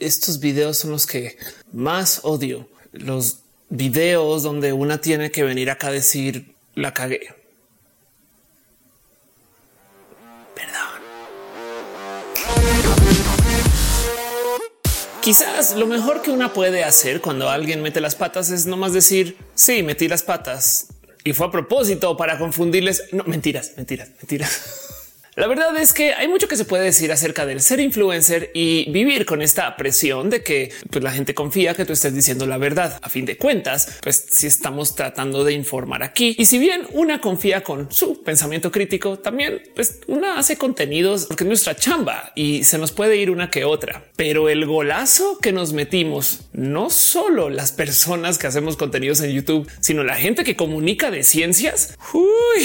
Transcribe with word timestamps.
estos 0.00 0.40
videos 0.40 0.78
son 0.78 0.90
los 0.90 1.06
que 1.06 1.36
más 1.72 2.20
odio. 2.22 2.68
Los 2.92 3.38
videos 3.68 4.42
donde 4.42 4.72
una 4.72 5.00
tiene 5.00 5.30
que 5.30 5.42
venir 5.42 5.70
acá 5.70 5.88
a 5.88 5.92
decir 5.92 6.54
la 6.74 6.94
cagué. 6.94 7.34
Perdón. 10.54 11.00
Quizás 15.20 15.74
lo 15.76 15.86
mejor 15.86 16.22
que 16.22 16.30
una 16.30 16.52
puede 16.52 16.84
hacer 16.84 17.20
cuando 17.20 17.48
alguien 17.48 17.82
mete 17.82 18.00
las 18.00 18.14
patas 18.14 18.50
es 18.50 18.66
nomás 18.66 18.92
decir 18.92 19.36
sí, 19.54 19.82
metí 19.82 20.06
las 20.06 20.22
patas 20.22 20.88
y 21.24 21.32
fue 21.32 21.46
a 21.46 21.50
propósito 21.50 22.16
para 22.16 22.38
confundirles. 22.38 23.04
No 23.12 23.24
mentiras, 23.24 23.72
mentiras, 23.76 24.10
mentiras. 24.20 24.80
La 25.36 25.48
verdad 25.48 25.76
es 25.76 25.92
que 25.92 26.14
hay 26.14 26.28
mucho 26.28 26.46
que 26.46 26.56
se 26.56 26.64
puede 26.64 26.84
decir 26.84 27.10
acerca 27.10 27.44
del 27.44 27.60
ser 27.60 27.80
influencer 27.80 28.52
y 28.54 28.88
vivir 28.90 29.26
con 29.26 29.42
esta 29.42 29.76
presión 29.76 30.30
de 30.30 30.44
que 30.44 30.72
pues, 30.90 31.02
la 31.02 31.10
gente 31.10 31.34
confía 31.34 31.74
que 31.74 31.84
tú 31.84 31.92
estés 31.92 32.14
diciendo 32.14 32.46
la 32.46 32.56
verdad. 32.56 33.00
A 33.02 33.08
fin 33.08 33.24
de 33.24 33.36
cuentas, 33.36 33.98
pues 34.00 34.26
si 34.30 34.46
estamos 34.46 34.94
tratando 34.94 35.42
de 35.42 35.52
informar 35.52 36.04
aquí 36.04 36.36
y 36.38 36.46
si 36.46 36.58
bien 36.58 36.86
una 36.92 37.20
confía 37.20 37.64
con 37.64 37.90
su 37.90 38.22
pensamiento 38.22 38.70
crítico, 38.70 39.18
también 39.18 39.62
pues 39.74 39.98
una 40.06 40.38
hace 40.38 40.56
contenidos 40.56 41.26
porque 41.26 41.42
es 41.42 41.48
nuestra 41.48 41.74
chamba 41.74 42.32
y 42.36 42.62
se 42.62 42.78
nos 42.78 42.92
puede 42.92 43.16
ir 43.16 43.30
una 43.30 43.50
que 43.50 43.64
otra. 43.64 44.04
Pero 44.14 44.48
el 44.48 44.66
golazo 44.66 45.38
que 45.38 45.50
nos 45.50 45.72
metimos, 45.72 46.42
no 46.52 46.90
solo 46.90 47.50
las 47.50 47.72
personas 47.72 48.38
que 48.38 48.46
hacemos 48.46 48.76
contenidos 48.76 49.20
en 49.20 49.32
YouTube, 49.32 49.68
sino 49.80 50.04
la 50.04 50.14
gente 50.14 50.44
que 50.44 50.54
comunica 50.54 51.10
de 51.10 51.24
ciencias. 51.24 51.96
Uy. 52.12 52.64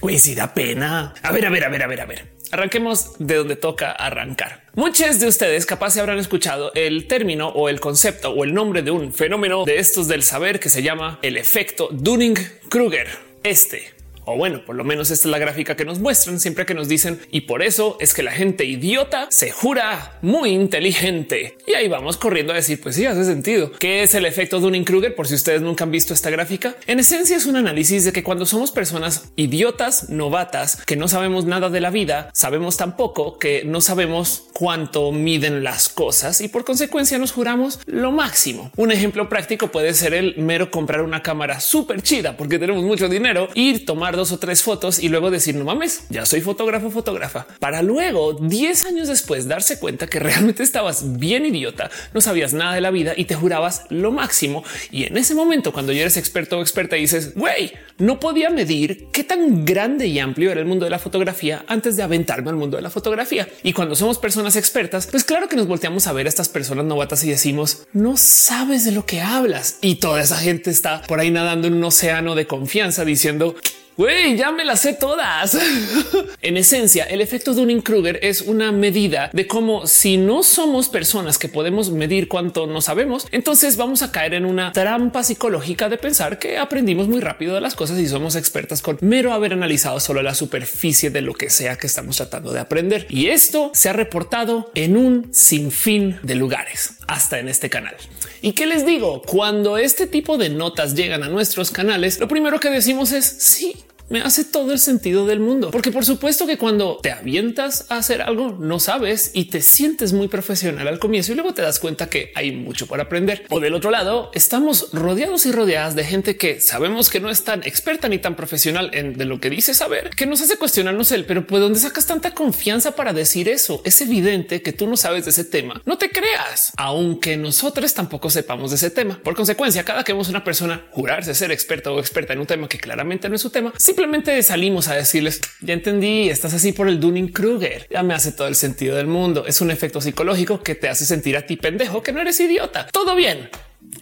Uy, 0.00 0.18
sí 0.18 0.34
da 0.34 0.54
pena. 0.54 1.14
A 1.22 1.32
ver, 1.32 1.46
a 1.46 1.50
ver, 1.50 1.64
a 1.64 1.68
ver, 1.68 1.82
a 1.82 1.86
ver, 1.86 2.00
a 2.00 2.06
ver. 2.06 2.38
Arranquemos 2.50 3.16
de 3.18 3.34
donde 3.34 3.56
toca 3.56 3.90
arrancar. 3.90 4.62
Muchos 4.74 5.18
de 5.20 5.26
ustedes 5.26 5.66
capaz 5.66 5.90
se 5.90 6.00
habrán 6.00 6.18
escuchado 6.18 6.72
el 6.74 7.06
término 7.06 7.48
o 7.48 7.68
el 7.68 7.80
concepto 7.80 8.30
o 8.30 8.44
el 8.44 8.54
nombre 8.54 8.82
de 8.82 8.90
un 8.90 9.12
fenómeno 9.12 9.64
de 9.64 9.78
estos 9.78 10.08
del 10.08 10.22
saber 10.22 10.60
que 10.60 10.68
se 10.68 10.82
llama 10.82 11.18
el 11.22 11.36
efecto 11.36 11.88
Dunning-Kruger. 11.90 13.08
Este 13.42 13.97
o 14.28 14.36
bueno, 14.36 14.62
por 14.64 14.76
lo 14.76 14.84
menos 14.84 15.10
esta 15.10 15.26
es 15.26 15.30
la 15.30 15.38
gráfica 15.38 15.74
que 15.74 15.86
nos 15.86 16.00
muestran 16.00 16.38
siempre 16.38 16.66
que 16.66 16.74
nos 16.74 16.86
dicen 16.86 17.18
y 17.30 17.42
por 17.42 17.62
eso 17.62 17.96
es 17.98 18.12
que 18.12 18.22
la 18.22 18.32
gente 18.32 18.66
idiota 18.66 19.26
se 19.30 19.50
jura 19.50 20.18
muy 20.20 20.50
inteligente. 20.50 21.56
Y 21.66 21.72
ahí 21.72 21.88
vamos 21.88 22.18
corriendo 22.18 22.52
a 22.52 22.56
decir, 22.56 22.78
pues 22.80 22.96
sí, 22.96 23.06
hace 23.06 23.24
sentido. 23.24 23.72
¿Qué 23.78 24.02
es 24.02 24.14
el 24.14 24.26
efecto 24.26 24.60
Dunning-Kruger? 24.60 25.14
Por 25.14 25.28
si 25.28 25.34
ustedes 25.34 25.62
nunca 25.62 25.84
han 25.84 25.90
visto 25.90 26.12
esta 26.12 26.28
gráfica. 26.28 26.76
En 26.86 27.00
esencia 27.00 27.38
es 27.38 27.46
un 27.46 27.56
análisis 27.56 28.04
de 28.04 28.12
que 28.12 28.22
cuando 28.22 28.44
somos 28.44 28.70
personas 28.70 29.30
idiotas, 29.36 30.10
novatas, 30.10 30.84
que 30.84 30.96
no 30.96 31.08
sabemos 31.08 31.46
nada 31.46 31.70
de 31.70 31.80
la 31.80 31.90
vida, 31.90 32.30
sabemos 32.34 32.76
tampoco 32.76 33.38
que 33.38 33.62
no 33.64 33.80
sabemos 33.80 34.44
cuánto 34.52 35.10
miden 35.10 35.64
las 35.64 35.88
cosas 35.88 36.42
y 36.42 36.48
por 36.48 36.66
consecuencia 36.66 37.18
nos 37.18 37.32
juramos 37.32 37.80
lo 37.86 38.12
máximo. 38.12 38.70
Un 38.76 38.92
ejemplo 38.92 39.30
práctico 39.30 39.68
puede 39.68 39.94
ser 39.94 40.12
el 40.12 40.36
mero 40.36 40.70
comprar 40.70 41.00
una 41.00 41.22
cámara 41.22 41.60
súper 41.60 42.02
chida 42.02 42.36
porque 42.36 42.58
tenemos 42.58 42.84
mucho 42.84 43.08
dinero, 43.08 43.48
ir 43.54 43.86
tomar 43.86 44.17
dos 44.18 44.32
o 44.32 44.38
tres 44.38 44.62
fotos 44.62 44.98
y 44.98 45.08
luego 45.08 45.30
decir 45.30 45.54
no 45.54 45.64
mames, 45.64 46.02
ya 46.10 46.26
soy 46.26 46.40
fotógrafo, 46.40 46.90
fotógrafa 46.90 47.46
para 47.60 47.82
luego 47.82 48.34
10 48.34 48.86
años 48.86 49.08
después 49.08 49.46
darse 49.46 49.78
cuenta 49.78 50.08
que 50.08 50.18
realmente 50.18 50.62
estabas 50.62 51.18
bien 51.18 51.46
idiota, 51.46 51.88
no 52.12 52.20
sabías 52.20 52.52
nada 52.52 52.74
de 52.74 52.80
la 52.80 52.90
vida 52.90 53.14
y 53.16 53.24
te 53.26 53.34
jurabas 53.34 53.84
lo 53.90 54.10
máximo. 54.10 54.64
Y 54.90 55.04
en 55.04 55.16
ese 55.16 55.34
momento, 55.34 55.72
cuando 55.72 55.92
ya 55.92 56.02
eres 56.02 56.16
experto 56.16 56.58
o 56.58 56.62
experta, 56.62 56.96
dices 56.96 57.34
güey, 57.34 57.72
no 57.98 58.18
podía 58.18 58.50
medir 58.50 59.06
qué 59.12 59.22
tan 59.22 59.64
grande 59.64 60.06
y 60.06 60.18
amplio 60.18 60.50
era 60.50 60.60
el 60.60 60.66
mundo 60.66 60.84
de 60.84 60.90
la 60.90 60.98
fotografía 60.98 61.64
antes 61.68 61.96
de 61.96 62.02
aventarme 62.02 62.50
al 62.50 62.56
mundo 62.56 62.76
de 62.76 62.82
la 62.82 62.90
fotografía. 62.90 63.48
Y 63.62 63.72
cuando 63.72 63.94
somos 63.94 64.18
personas 64.18 64.56
expertas, 64.56 65.06
pues 65.06 65.24
claro 65.24 65.48
que 65.48 65.56
nos 65.56 65.68
volteamos 65.68 66.06
a 66.06 66.12
ver 66.12 66.26
a 66.26 66.28
estas 66.28 66.48
personas 66.48 66.84
novatas 66.84 67.22
y 67.24 67.30
decimos 67.30 67.86
no 67.92 68.16
sabes 68.16 68.84
de 68.84 68.92
lo 68.92 69.06
que 69.06 69.20
hablas. 69.20 69.78
Y 69.80 69.96
toda 69.96 70.20
esa 70.20 70.36
gente 70.36 70.70
está 70.70 71.02
por 71.02 71.20
ahí 71.20 71.30
nadando 71.30 71.68
en 71.68 71.74
un 71.74 71.84
océano 71.84 72.34
de 72.34 72.46
confianza 72.46 73.04
diciendo 73.04 73.54
Güey, 73.98 74.36
ya 74.36 74.52
me 74.52 74.64
las 74.64 74.82
sé 74.82 74.92
todas. 74.92 75.58
en 76.42 76.56
esencia, 76.56 77.02
el 77.02 77.20
efecto 77.20 77.52
Dunning-Kruger 77.52 78.20
es 78.22 78.42
una 78.42 78.70
medida 78.70 79.28
de 79.32 79.48
cómo 79.48 79.88
si 79.88 80.16
no 80.16 80.44
somos 80.44 80.88
personas 80.88 81.36
que 81.36 81.48
podemos 81.48 81.90
medir 81.90 82.28
cuánto 82.28 82.68
no 82.68 82.80
sabemos, 82.80 83.26
entonces 83.32 83.76
vamos 83.76 84.02
a 84.02 84.12
caer 84.12 84.34
en 84.34 84.44
una 84.44 84.70
trampa 84.70 85.24
psicológica 85.24 85.88
de 85.88 85.98
pensar 85.98 86.38
que 86.38 86.58
aprendimos 86.58 87.08
muy 87.08 87.20
rápido 87.20 87.56
de 87.56 87.60
las 87.60 87.74
cosas 87.74 87.98
y 87.98 88.06
somos 88.06 88.36
expertas 88.36 88.82
con 88.82 88.98
mero 89.00 89.32
haber 89.32 89.52
analizado 89.52 89.98
solo 89.98 90.22
la 90.22 90.36
superficie 90.36 91.10
de 91.10 91.22
lo 91.22 91.34
que 91.34 91.50
sea 91.50 91.74
que 91.74 91.88
estamos 91.88 92.18
tratando 92.18 92.52
de 92.52 92.60
aprender. 92.60 93.04
Y 93.10 93.30
esto 93.30 93.72
se 93.74 93.88
ha 93.88 93.94
reportado 93.94 94.70
en 94.76 94.96
un 94.96 95.34
sinfín 95.34 96.20
de 96.22 96.36
lugares, 96.36 96.92
hasta 97.08 97.40
en 97.40 97.48
este 97.48 97.68
canal. 97.68 97.96
¿Y 98.42 98.52
qué 98.52 98.66
les 98.66 98.86
digo? 98.86 99.22
Cuando 99.22 99.76
este 99.76 100.06
tipo 100.06 100.38
de 100.38 100.50
notas 100.50 100.94
llegan 100.94 101.24
a 101.24 101.28
nuestros 101.28 101.72
canales, 101.72 102.20
lo 102.20 102.28
primero 102.28 102.60
que 102.60 102.70
decimos 102.70 103.10
es 103.10 103.24
sí, 103.24 103.74
me 104.08 104.20
hace 104.20 104.44
todo 104.44 104.72
el 104.72 104.78
sentido 104.78 105.26
del 105.26 105.40
mundo, 105.40 105.70
porque 105.70 105.90
por 105.90 106.04
supuesto 106.04 106.46
que 106.46 106.58
cuando 106.58 106.98
te 107.02 107.10
avientas 107.10 107.86
a 107.88 107.98
hacer 107.98 108.22
algo 108.22 108.56
no 108.58 108.80
sabes 108.80 109.30
y 109.34 109.46
te 109.46 109.60
sientes 109.60 110.12
muy 110.12 110.28
profesional 110.28 110.88
al 110.88 110.98
comienzo 110.98 111.32
y 111.32 111.34
luego 111.34 111.54
te 111.54 111.62
das 111.62 111.78
cuenta 111.78 112.08
que 112.08 112.32
hay 112.34 112.52
mucho 112.52 112.86
por 112.86 113.00
aprender. 113.00 113.44
O 113.50 113.60
del 113.60 113.74
otro 113.74 113.90
lado, 113.90 114.30
estamos 114.34 114.90
rodeados 114.92 115.46
y 115.46 115.52
rodeadas 115.52 115.94
de 115.94 116.04
gente 116.04 116.36
que 116.36 116.60
sabemos 116.60 117.10
que 117.10 117.20
no 117.20 117.30
es 117.30 117.44
tan 117.44 117.62
experta 117.64 118.08
ni 118.08 118.18
tan 118.18 118.36
profesional 118.36 118.90
en 118.94 119.16
de 119.16 119.24
lo 119.24 119.40
que 119.40 119.50
dice 119.50 119.74
saber, 119.74 120.10
que 120.10 120.26
nos 120.26 120.40
hace 120.40 120.56
cuestionarnos 120.56 121.12
el, 121.12 121.24
pero 121.24 121.46
¿pues 121.46 121.60
dónde 121.60 121.78
sacas 121.78 122.06
tanta 122.06 122.32
confianza 122.32 122.92
para 122.92 123.12
decir 123.12 123.48
eso? 123.48 123.80
Es 123.84 124.00
evidente 124.00 124.62
que 124.62 124.72
tú 124.72 124.86
no 124.86 124.96
sabes 124.96 125.24
de 125.24 125.30
ese 125.30 125.44
tema. 125.44 125.82
No 125.84 125.98
te 125.98 126.10
creas, 126.10 126.72
aunque 126.76 127.36
nosotros 127.36 127.92
tampoco 127.94 128.30
sepamos 128.30 128.70
de 128.70 128.76
ese 128.76 128.90
tema. 128.90 129.20
Por 129.22 129.34
consecuencia, 129.34 129.84
cada 129.84 130.04
que 130.04 130.12
vemos 130.12 130.28
una 130.28 130.44
persona 130.44 130.86
jurarse 130.90 131.34
ser 131.34 131.52
experta 131.52 131.90
o 131.90 131.98
experta 131.98 132.32
en 132.32 132.40
un 132.40 132.46
tema 132.46 132.68
que 132.68 132.78
claramente 132.78 133.28
no 133.28 133.34
es 133.34 133.42
su 133.42 133.50
tema, 133.50 133.72
simplemente 133.98 134.40
salimos 134.44 134.86
a 134.86 134.94
decirles 134.94 135.40
ya 135.60 135.74
entendí, 135.74 136.30
estás 136.30 136.54
así 136.54 136.70
por 136.70 136.88
el 136.88 137.00
Dunning 137.00 137.32
Kruger. 137.32 137.88
Ya 137.90 138.04
me 138.04 138.14
hace 138.14 138.30
todo 138.30 138.46
el 138.46 138.54
sentido 138.54 138.94
del 138.94 139.08
mundo. 139.08 139.44
Es 139.44 139.60
un 139.60 139.72
efecto 139.72 140.00
psicológico 140.00 140.62
que 140.62 140.76
te 140.76 140.88
hace 140.88 141.04
sentir 141.04 141.36
a 141.36 141.44
ti 141.46 141.56
pendejo 141.56 142.00
que 142.00 142.12
no 142.12 142.20
eres 142.20 142.38
idiota. 142.38 142.86
Todo 142.92 143.16
bien, 143.16 143.50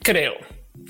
creo. 0.02 0.34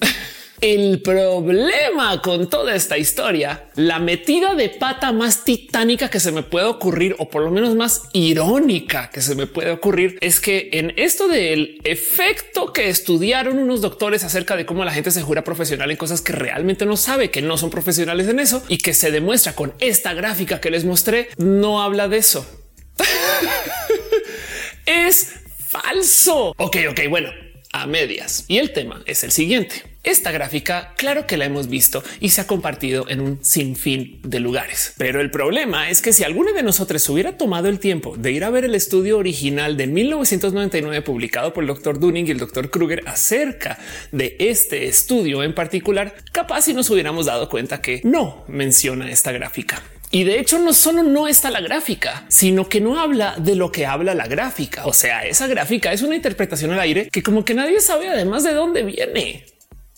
El 0.60 1.02
problema 1.02 2.22
con 2.22 2.48
toda 2.48 2.74
esta 2.74 2.96
historia, 2.96 3.68
la 3.74 3.98
metida 3.98 4.54
de 4.54 4.70
pata 4.70 5.12
más 5.12 5.44
titánica 5.44 6.08
que 6.08 6.18
se 6.18 6.32
me 6.32 6.42
puede 6.42 6.66
ocurrir, 6.66 7.14
o 7.18 7.28
por 7.28 7.42
lo 7.42 7.50
menos 7.50 7.74
más 7.74 8.04
irónica 8.12 9.10
que 9.10 9.20
se 9.20 9.34
me 9.34 9.46
puede 9.46 9.70
ocurrir, 9.70 10.16
es 10.22 10.40
que 10.40 10.70
en 10.72 10.94
esto 10.96 11.28
del 11.28 11.80
efecto 11.84 12.72
que 12.72 12.88
estudiaron 12.88 13.58
unos 13.58 13.82
doctores 13.82 14.24
acerca 14.24 14.56
de 14.56 14.64
cómo 14.64 14.84
la 14.84 14.92
gente 14.92 15.10
se 15.10 15.22
jura 15.22 15.44
profesional 15.44 15.90
en 15.90 15.96
cosas 15.96 16.22
que 16.22 16.32
realmente 16.32 16.86
no 16.86 16.96
sabe, 16.96 17.30
que 17.30 17.42
no 17.42 17.58
son 17.58 17.70
profesionales 17.70 18.28
en 18.28 18.40
eso 18.40 18.62
y 18.68 18.78
que 18.78 18.94
se 18.94 19.10
demuestra 19.10 19.54
con 19.54 19.74
esta 19.78 20.14
gráfica 20.14 20.60
que 20.60 20.70
les 20.70 20.84
mostré, 20.84 21.28
no 21.36 21.82
habla 21.82 22.08
de 22.08 22.16
eso. 22.16 22.46
es 24.86 25.34
falso. 25.68 26.54
Ok, 26.56 26.76
ok, 26.90 27.00
bueno, 27.10 27.28
a 27.82 27.86
medias. 27.86 28.44
Y 28.48 28.58
el 28.58 28.72
tema 28.72 29.02
es 29.06 29.22
el 29.24 29.30
siguiente. 29.30 29.82
Esta 30.02 30.30
gráfica, 30.30 30.94
claro 30.96 31.26
que 31.26 31.36
la 31.36 31.46
hemos 31.46 31.68
visto 31.68 32.02
y 32.20 32.28
se 32.28 32.40
ha 32.40 32.46
compartido 32.46 33.06
en 33.08 33.20
un 33.20 33.44
sinfín 33.44 34.20
de 34.22 34.38
lugares. 34.38 34.94
Pero 34.96 35.20
el 35.20 35.32
problema 35.32 35.90
es 35.90 36.00
que 36.00 36.12
si 36.12 36.22
alguno 36.22 36.52
de 36.52 36.62
nosotros 36.62 37.08
hubiera 37.08 37.36
tomado 37.36 37.68
el 37.68 37.80
tiempo 37.80 38.16
de 38.16 38.30
ir 38.30 38.44
a 38.44 38.50
ver 38.50 38.64
el 38.64 38.76
estudio 38.76 39.18
original 39.18 39.76
de 39.76 39.88
1999 39.88 41.02
publicado 41.02 41.52
por 41.52 41.64
el 41.64 41.68
doctor 41.68 41.98
Dunning 41.98 42.28
y 42.28 42.30
el 42.30 42.38
doctor 42.38 42.70
Kruger 42.70 43.02
acerca 43.06 43.78
de 44.12 44.36
este 44.38 44.86
estudio 44.86 45.42
en 45.42 45.54
particular, 45.54 46.14
capaz 46.30 46.62
si 46.62 46.72
nos 46.72 46.88
hubiéramos 46.88 47.26
dado 47.26 47.48
cuenta 47.48 47.82
que 47.82 48.00
no 48.04 48.44
menciona 48.46 49.10
esta 49.10 49.32
gráfica. 49.32 49.82
Y 50.16 50.24
de 50.24 50.40
hecho 50.40 50.58
no 50.58 50.72
solo 50.72 51.02
no 51.02 51.28
está 51.28 51.50
la 51.50 51.60
gráfica, 51.60 52.24
sino 52.28 52.70
que 52.70 52.80
no 52.80 52.98
habla 52.98 53.34
de 53.36 53.54
lo 53.54 53.70
que 53.70 53.84
habla 53.84 54.14
la 54.14 54.26
gráfica. 54.26 54.86
O 54.86 54.94
sea, 54.94 55.26
esa 55.26 55.46
gráfica 55.46 55.92
es 55.92 56.00
una 56.00 56.16
interpretación 56.16 56.72
al 56.72 56.80
aire 56.80 57.10
que 57.10 57.22
como 57.22 57.44
que 57.44 57.52
nadie 57.52 57.82
sabe 57.82 58.08
además 58.08 58.42
de 58.42 58.54
dónde 58.54 58.82
viene. 58.82 59.44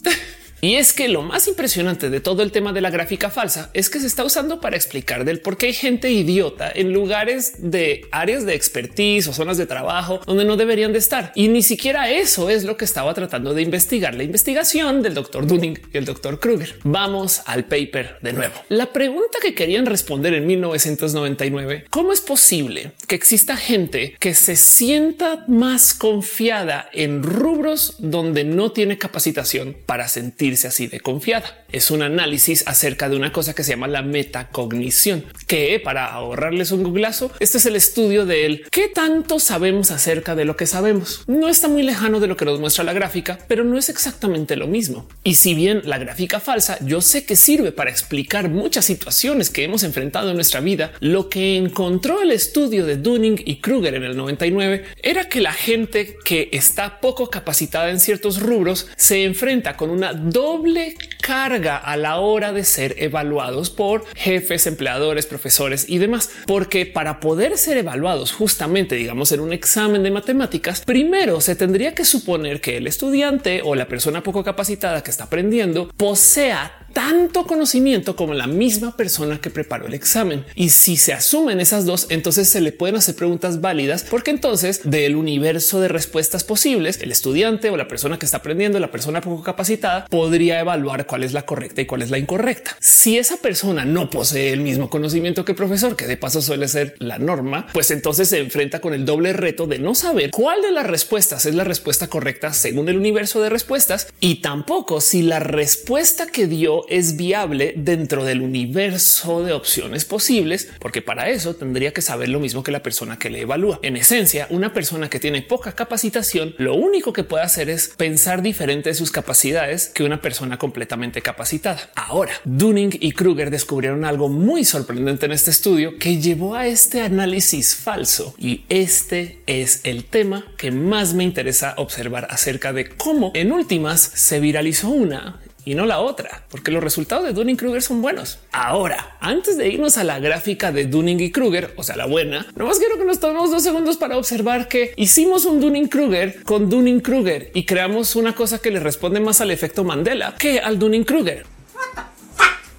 Y 0.61 0.75
es 0.75 0.93
que 0.93 1.09
lo 1.09 1.23
más 1.23 1.47
impresionante 1.47 2.11
de 2.11 2.21
todo 2.21 2.43
el 2.43 2.51
tema 2.51 2.73
de 2.73 2.81
la 2.81 2.91
gráfica 2.91 3.31
falsa 3.31 3.71
es 3.75 3.89
que 3.89 4.01
se 4.01 4.09
está 4.09 4.25
usando 4.25 4.61
para 4.61 4.75
explicar 4.75 5.25
del 5.25 5.41
por 5.41 5.57
qué 5.57 5.67
hay 5.67 5.73
gente 5.73 6.11
idiota 6.11 6.71
en 6.75 6.93
lugares 6.93 7.55
de 7.59 8.09
áreas 8.11 8.45
de 8.45 8.55
expertise 8.55 9.29
o 9.29 9.33
zonas 9.33 9.57
de 9.57 9.67
trabajo 9.67 10.21
donde 10.27 10.45
no 10.45 10.57
deberían 10.57 10.93
de 10.93 10.99
estar. 10.99 11.31
Y 11.37 11.47
ni 11.47 11.63
siquiera 11.63 12.11
eso 12.11 12.51
es 12.51 12.65
lo 12.65 12.77
que 12.77 12.85
estaba 12.85 13.15
tratando 13.15 13.55
de 13.55 13.63
investigar 13.63 14.17
la 14.17 14.25
investigación 14.25 15.01
del 15.01 15.15
doctor 15.15 15.47
Dunning 15.47 15.79
y 15.93 15.97
el 15.97 16.05
doctor 16.05 16.41
Kruger. 16.41 16.75
Vamos 16.83 17.43
al 17.47 17.67
paper 17.67 18.19
de 18.21 18.33
nuevo. 18.33 18.55
La 18.69 18.93
pregunta 18.93 19.39
que 19.41 19.55
querían 19.55 19.87
responder 19.87 20.35
en 20.35 20.47
1999, 20.47 21.85
¿cómo 21.89 22.13
es 22.13 22.21
posible 22.21 22.93
que 23.07 23.15
exista 23.15 23.57
gente 23.57 24.17
que 24.19 24.35
se 24.35 24.57
sienta 24.57 25.45
más 25.47 25.95
confiada 25.95 26.89
en 26.93 27.23
rubros 27.23 27.95
donde 27.99 28.43
no 28.43 28.73
tiene 28.73 28.99
capacitación 28.99 29.77
para 29.87 30.09
sentir 30.09 30.48
sentirse 30.49 30.69
así 30.69 30.87
de 30.87 31.01
confiada. 31.01 31.65
Es 31.71 31.91
un 31.91 32.01
análisis 32.01 32.65
acerca 32.67 33.09
de 33.09 33.17
una 33.17 33.33
cosa 33.33 33.55
que 33.55 33.65
se 33.65 33.73
llama 33.73 33.87
la 33.87 34.01
metacognición, 34.01 35.25
que 35.47 35.79
para 35.79 36.07
ahorrarles 36.07 36.71
un 36.71 36.83
googlazo, 36.85 37.31
este 37.41 37.59
es 37.59 37.67
el 37.67 37.77
estudio 37.77 38.25
de 38.25 38.47
él. 38.47 38.65
¿Qué 38.71 38.89
tanto 38.89 39.39
sabemos 39.41 39.91
acerca 39.91 40.35
de 40.35 40.47
lo 40.47 40.57
que 40.57 40.67
sabemos? 40.67 41.25
No 41.27 41.49
está 41.49 41.69
muy 41.69 41.83
lejano 41.83 42.21
de 42.21 42.27
lo 42.29 42.37
que 42.37 42.47
nos 42.47 42.61
muestra 42.61 42.85
la 42.85 42.95
gráfica, 42.95 43.39
pero 43.47 43.65
no 43.65 43.77
es 43.77 43.91
exactamente 43.91 44.57
lo 44.57 44.67
mismo. 44.67 45.07
Y 45.23 45.35
si 45.35 45.55
bien 45.55 45.83
la 45.85 45.99
gráfica 45.99 46.41
falsa, 46.41 46.79
yo 46.81 47.03
sé 47.03 47.27
que 47.27 47.37
sirve 47.37 47.73
para 47.73 47.91
explicar 47.91 48.49
muchas 48.49 48.87
situaciones 48.87 49.51
que 49.51 49.65
hemos 49.65 49.83
enfrentado 49.83 50.31
en 50.31 50.37
nuestra 50.37 50.61
vida, 50.61 50.93
lo 51.01 51.29
que 51.29 51.57
encontró 51.57 52.23
el 52.23 52.33
estudio 52.33 52.87
de 52.87 52.97
Dunning 52.97 53.43
y 53.45 53.61
Kruger 53.61 53.95
en 53.95 54.05
el 54.05 54.17
99 54.17 54.85
era 55.03 55.29
que 55.29 55.43
la 55.43 55.53
gente 55.53 56.17
que 56.25 56.49
está 56.53 57.01
poco 57.01 57.29
capacitada 57.29 57.91
en 57.91 58.01
ciertos 58.01 58.41
rubros 58.41 58.89
se 58.97 59.25
enfrenta 59.25 59.77
con 59.77 59.91
una 59.91 60.15
doble 60.39 60.95
carga 61.21 61.77
a 61.77 61.97
la 61.97 62.21
hora 62.21 62.53
de 62.53 62.63
ser 62.63 62.95
evaluados 62.99 63.71
por 63.71 64.07
jefes, 64.15 64.69
empleadores, 64.69 65.27
profesores 65.27 65.87
y 65.89 65.99
demás, 65.99 66.31
porque 66.47 66.87
para 66.87 67.19
poder 67.19 67.59
ser 67.59 67.77
evaluados 67.77 68.31
justamente, 68.31 68.95
digamos, 68.95 69.33
en 69.33 69.41
un 69.41 69.53
examen 69.53 70.05
de 70.05 70.13
matemáticas, 70.13 70.83
primero 70.83 71.41
se 71.41 71.57
tendría 71.57 71.93
que 71.93 72.05
suponer 72.05 72.61
que 72.61 72.77
el 72.77 72.87
estudiante 72.87 73.63
o 73.65 73.75
la 73.75 73.89
persona 73.89 74.23
poco 74.23 74.45
capacitada 74.45 75.03
que 75.03 75.11
está 75.11 75.25
aprendiendo 75.25 75.91
posea 75.97 76.78
tanto 76.93 77.47
conocimiento 77.47 78.17
como 78.17 78.35
la 78.35 78.47
misma 78.47 78.97
persona 78.97 79.41
que 79.41 79.51
preparó 79.51 79.87
el 79.87 79.95
examen. 79.95 80.45
Y 80.55 80.71
si 80.71 80.97
se 80.97 81.13
asumen 81.13 81.61
esas 81.61 81.85
dos, 81.85 82.07
entonces 82.11 82.49
se 82.49 82.61
le 82.61 82.73
pueden 82.73 82.97
hacer 82.97 83.15
preguntas 83.15 83.61
válidas, 83.61 84.05
porque 84.09 84.31
entonces 84.31 84.81
del 84.85 85.17
universo 85.17 85.81
de 85.81 85.89
respuestas 85.89 86.45
posibles, 86.45 87.01
el 87.03 87.13
estudiante 87.13 87.71
o 87.71 87.77
la 87.77 87.89
persona 87.89 88.19
que 88.19 88.27
está 88.27 88.39
aprendiendo, 88.39 88.79
la 88.79 88.91
persona 88.91 89.21
poco 89.21 89.43
capacitada, 89.43 90.07
podría 90.07 90.61
evaluar 90.61 91.07
cuál 91.07 91.25
es 91.25 91.33
la 91.33 91.43
correcta 91.43 91.83
y 91.83 91.87
cuál 91.87 92.03
es 92.03 92.11
la 92.11 92.19
incorrecta. 92.19 92.77
Si 92.81 93.19
esa 93.19 93.37
persona 93.37 93.85
no 93.85 94.11
posee 94.11 94.53
el 94.53 94.61
mismo 94.61 94.91
conocimiento 94.91 95.45
que 95.45 95.53
el 95.53 95.57
profesor, 95.57 95.97
que 95.97 96.07
de 96.07 96.17
paso 96.17 96.43
suele 96.43 96.69
ser 96.69 96.95
la 96.99 97.19
norma, 97.19 97.67
pues 97.73 97.91
entonces 97.91 98.29
se 98.29 98.39
enfrenta 98.39 98.81
con 98.81 98.95
el 98.95 99.05
doble 99.05 99.33
reto 99.33 99.67
de 99.67 99.79
no 99.79 99.95
saber 99.95 100.31
cuál 100.31 100.63
de 100.63 100.73
las 100.73 100.87
respuestas 100.87 101.47
es 101.47 101.55
la 101.55 101.65
respuesta 101.65 102.09
correcta 102.09 102.53
según 102.53 102.89
el 102.89 102.97
universo 102.97 103.41
de 103.41 103.51
respuestas 103.51 104.09
y 104.21 104.37
tampoco 104.37 105.01
si 105.01 105.23
la 105.23 105.39
respuesta 105.39 106.27
que 106.27 106.47
dio 106.47 106.78
es 106.89 107.17
viable 107.17 107.75
dentro 107.77 108.25
del 108.25 108.43
universo 108.43 109.43
de 109.43 109.53
opciones 109.53 110.05
posibles, 110.05 110.69
porque 110.79 111.03
para 111.03 111.29
eso 111.31 111.55
tendría 111.55 111.93
que 111.93 112.03
saber 112.03 112.29
lo 112.29 112.41
mismo 112.41 112.63
que 112.63 112.73
la 112.73 112.83
persona 112.83 113.19
que 113.19 113.31
le 113.31 113.41
evalúa. 113.41 113.81
En 113.83 113.97
esencia, 113.97 114.47
una 114.51 114.73
persona 114.73 115.11
que 115.11 115.21
tiene 115.21 115.43
poca 115.43 115.73
capacitación, 115.73 116.55
lo 116.59 116.75
único 116.75 117.13
que 117.13 117.25
puede 117.25 117.45
hacer 117.45 117.71
es 117.71 117.89
pensar 117.97 118.43
diferente 118.43 118.91
de 118.91 118.95
sus 118.95 119.11
capacidades 119.11 119.89
que 119.89 120.05
una 120.05 120.21
persona 120.21 120.59
completamente 120.59 121.23
capacitada. 121.23 121.91
Ahora, 121.95 122.33
Dunning 122.45 122.99
y 123.01 123.13
Kruger 123.13 123.51
descubrieron 123.51 124.05
algo 124.05 124.29
muy 124.29 124.65
sorprendente 124.65 125.27
en 125.27 125.33
este 125.33 125.51
estudio 125.51 125.99
que 125.99 126.21
llevó 126.21 126.55
a 126.55 126.67
este 126.67 127.01
análisis 127.01 127.75
falso 127.75 128.35
y 128.39 128.65
este 128.69 129.41
es 129.47 129.81
el 129.85 130.05
tema 130.05 130.45
que 130.57 130.71
más 130.71 131.15
me 131.15 131.25
interesa 131.25 131.75
observar 131.77 132.27
acerca 132.31 132.73
de 132.73 132.89
cómo 132.89 133.33
en 133.35 133.53
últimas 133.53 134.01
se 134.01 134.41
viralizó 134.41 134.89
una 134.89 135.41
y 135.69 135.75
no 135.75 135.85
la 135.85 136.01
otra, 136.01 136.45
porque 136.51 136.71
los 136.71 136.83
resultados 136.83 137.27
de 137.27 137.35
Dunning 137.35 137.57
Kruger 137.57 137.83
son 137.83 138.01
buenos. 138.01 138.39
Ahora, 138.53 139.19
antes 139.21 139.59
de 139.59 139.69
irnos 139.69 139.99
a 139.99 140.05
la 140.05 140.19
gráfica 140.19 140.73
de 140.73 140.87
Dunning 140.87 141.21
y 141.21 141.31
Kruger, 141.31 141.75
o 141.77 141.83
sea, 141.83 141.95
la 141.95 142.07
buena, 142.07 142.47
nomás 142.57 142.79
quiero 142.79 142.97
que 142.97 143.05
nos 143.05 143.21
tomemos 143.21 143.51
dos 143.51 143.63
segundos 143.63 143.99
para 143.99 144.17
observar 144.17 144.69
que 144.69 144.95
hicimos 144.97 145.45
un 145.45 145.61
Dunning 145.61 145.89
Kruger 145.89 146.43
con 146.45 146.71
Dunning 146.71 147.01
Kruger 147.01 147.51
y 147.53 147.67
creamos 147.67 148.17
una 148.17 148.35
cosa 148.35 148.63
que 148.63 148.71
le 148.71 148.81
responde 148.81 149.21
más 149.21 149.43
al 149.43 149.51
efecto 149.51 149.85
Mandela 149.85 150.37
que 150.39 150.59
al 150.59 150.79
Dunning 150.79 151.05
Kruger. 151.05 151.58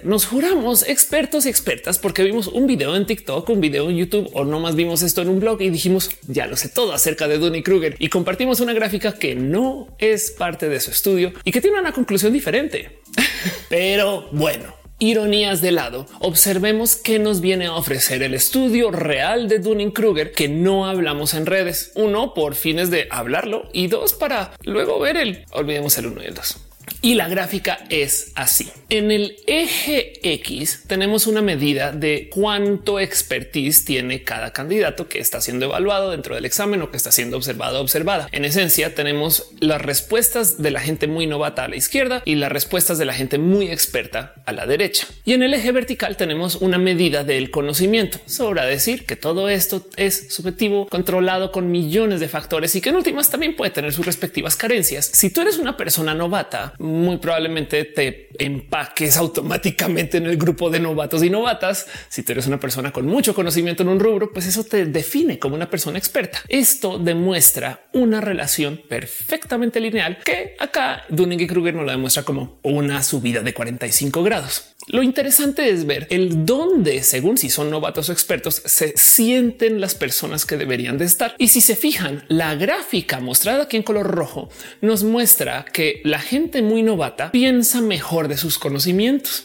Nos 0.02 0.24
juramos 0.24 0.88
expertos 0.88 1.44
y 1.44 1.50
expertas 1.50 1.98
porque 1.98 2.22
vimos 2.22 2.46
un 2.46 2.66
video 2.66 2.96
en 2.96 3.04
TikTok, 3.04 3.48
un 3.50 3.60
video 3.60 3.90
en 3.90 3.96
YouTube 3.96 4.30
o 4.32 4.44
no 4.44 4.58
más 4.58 4.74
vimos 4.74 5.02
esto 5.02 5.20
en 5.20 5.28
un 5.28 5.40
blog 5.40 5.60
y 5.60 5.68
dijimos 5.68 6.10
ya 6.26 6.46
lo 6.46 6.56
sé 6.56 6.70
todo 6.70 6.94
acerca 6.94 7.28
de 7.28 7.36
Dunning 7.36 7.62
Kruger 7.62 7.96
y 7.98 8.08
compartimos 8.08 8.60
una 8.60 8.72
gráfica 8.72 9.12
que 9.12 9.34
no 9.34 9.94
es 9.98 10.30
parte 10.30 10.70
de 10.70 10.80
su 10.80 10.90
estudio 10.90 11.32
y 11.44 11.52
que 11.52 11.60
tiene 11.60 11.78
una 11.78 11.92
conclusión 11.92 12.32
diferente. 12.32 13.00
Pero 13.68 14.28
bueno, 14.32 14.74
ironías 14.98 15.60
de 15.60 15.72
lado, 15.72 16.06
observemos 16.20 16.96
qué 16.96 17.18
nos 17.18 17.42
viene 17.42 17.66
a 17.66 17.74
ofrecer 17.74 18.22
el 18.22 18.32
estudio 18.32 18.90
real 18.90 19.48
de 19.48 19.58
Dunning 19.58 19.90
Kruger 19.90 20.32
que 20.32 20.48
no 20.48 20.86
hablamos 20.86 21.34
en 21.34 21.44
redes. 21.44 21.92
Uno 21.94 22.32
por 22.32 22.54
fines 22.54 22.90
de 22.90 23.06
hablarlo 23.10 23.68
y 23.74 23.88
dos 23.88 24.14
para 24.14 24.52
luego 24.64 24.98
ver 24.98 25.18
el 25.18 25.44
olvidemos 25.50 25.98
el 25.98 26.06
uno 26.06 26.22
y 26.22 26.26
el 26.26 26.34
dos. 26.34 26.56
Y 27.02 27.14
la 27.14 27.28
gráfica 27.28 27.86
es 27.88 28.32
así. 28.34 28.70
En 28.90 29.10
el 29.10 29.36
eje 29.46 30.12
X 30.34 30.84
tenemos 30.86 31.26
una 31.26 31.40
medida 31.40 31.92
de 31.92 32.28
cuánto 32.30 33.00
expertise 33.00 33.86
tiene 33.86 34.22
cada 34.22 34.52
candidato 34.52 35.08
que 35.08 35.18
está 35.18 35.40
siendo 35.40 35.66
evaluado 35.66 36.10
dentro 36.10 36.34
del 36.34 36.44
examen 36.44 36.82
o 36.82 36.90
que 36.90 36.98
está 36.98 37.10
siendo 37.10 37.38
observado 37.38 37.80
observada. 37.80 38.28
En 38.32 38.44
esencia 38.44 38.94
tenemos 38.94 39.50
las 39.60 39.80
respuestas 39.80 40.60
de 40.60 40.70
la 40.70 40.80
gente 40.80 41.06
muy 41.06 41.26
novata 41.26 41.64
a 41.64 41.68
la 41.68 41.76
izquierda 41.76 42.22
y 42.26 42.34
las 42.34 42.52
respuestas 42.52 42.98
de 42.98 43.06
la 43.06 43.14
gente 43.14 43.38
muy 43.38 43.70
experta 43.70 44.34
a 44.44 44.52
la 44.52 44.66
derecha. 44.66 45.06
Y 45.24 45.32
en 45.32 45.42
el 45.42 45.54
eje 45.54 45.72
vertical 45.72 46.18
tenemos 46.18 46.56
una 46.56 46.76
medida 46.76 47.24
del 47.24 47.50
conocimiento. 47.50 48.18
Sobra 48.26 48.66
decir 48.66 49.06
que 49.06 49.16
todo 49.16 49.48
esto 49.48 49.86
es 49.96 50.34
subjetivo, 50.34 50.86
controlado 50.88 51.50
con 51.50 51.70
millones 51.70 52.20
de 52.20 52.28
factores 52.28 52.74
y 52.74 52.82
que 52.82 52.90
en 52.90 52.96
últimas 52.96 53.30
también 53.30 53.56
puede 53.56 53.70
tener 53.70 53.94
sus 53.94 54.04
respectivas 54.04 54.56
carencias. 54.56 55.06
Si 55.06 55.30
tú 55.30 55.40
eres 55.40 55.56
una 55.56 55.78
persona 55.78 56.12
novata, 56.12 56.74
muy 56.90 57.18
probablemente 57.18 57.84
te 57.84 58.28
empaques 58.38 59.16
automáticamente 59.16 60.18
en 60.18 60.26
el 60.26 60.36
grupo 60.36 60.70
de 60.70 60.80
novatos 60.80 61.22
y 61.22 61.30
novatas. 61.30 61.86
Si 62.08 62.22
tú 62.22 62.32
eres 62.32 62.46
una 62.46 62.60
persona 62.60 62.92
con 62.92 63.06
mucho 63.06 63.34
conocimiento 63.34 63.82
en 63.82 63.88
un 63.88 64.00
rubro, 64.00 64.32
pues 64.32 64.46
eso 64.46 64.64
te 64.64 64.86
define 64.86 65.38
como 65.38 65.54
una 65.54 65.70
persona 65.70 65.98
experta. 65.98 66.42
Esto 66.48 66.98
demuestra 66.98 67.88
una 67.92 68.20
relación 68.20 68.80
perfectamente 68.88 69.80
lineal 69.80 70.18
que 70.24 70.54
acá 70.58 71.04
Dunning 71.08 71.40
y 71.40 71.46
Kruger 71.46 71.74
nos 71.74 71.86
la 71.86 71.92
demuestra 71.92 72.22
como 72.22 72.58
una 72.62 73.02
subida 73.02 73.42
de 73.42 73.54
45 73.54 74.22
grados. 74.22 74.74
Lo 74.88 75.02
interesante 75.02 75.68
es 75.70 75.86
ver 75.86 76.06
el 76.10 76.46
dónde, 76.46 77.02
según 77.02 77.38
si 77.38 77.50
son 77.50 77.70
novatos 77.70 78.08
o 78.08 78.12
expertos, 78.12 78.62
se 78.64 78.94
sienten 78.96 79.80
las 79.80 79.94
personas 79.94 80.46
que 80.46 80.56
deberían 80.56 80.98
de 80.98 81.04
estar. 81.04 81.34
Y 81.38 81.48
si 81.48 81.60
se 81.60 81.76
fijan, 81.76 82.24
la 82.28 82.54
gráfica 82.54 83.20
mostrada 83.20 83.64
aquí 83.64 83.76
en 83.76 83.82
color 83.82 84.06
rojo 84.06 84.48
nos 84.80 85.04
muestra 85.04 85.64
que 85.72 86.00
la 86.04 86.18
gente 86.18 86.62
muy 86.62 86.79
novata 86.82 87.30
piensa 87.30 87.80
mejor 87.80 88.28
de 88.28 88.36
sus 88.36 88.58
conocimientos. 88.58 89.44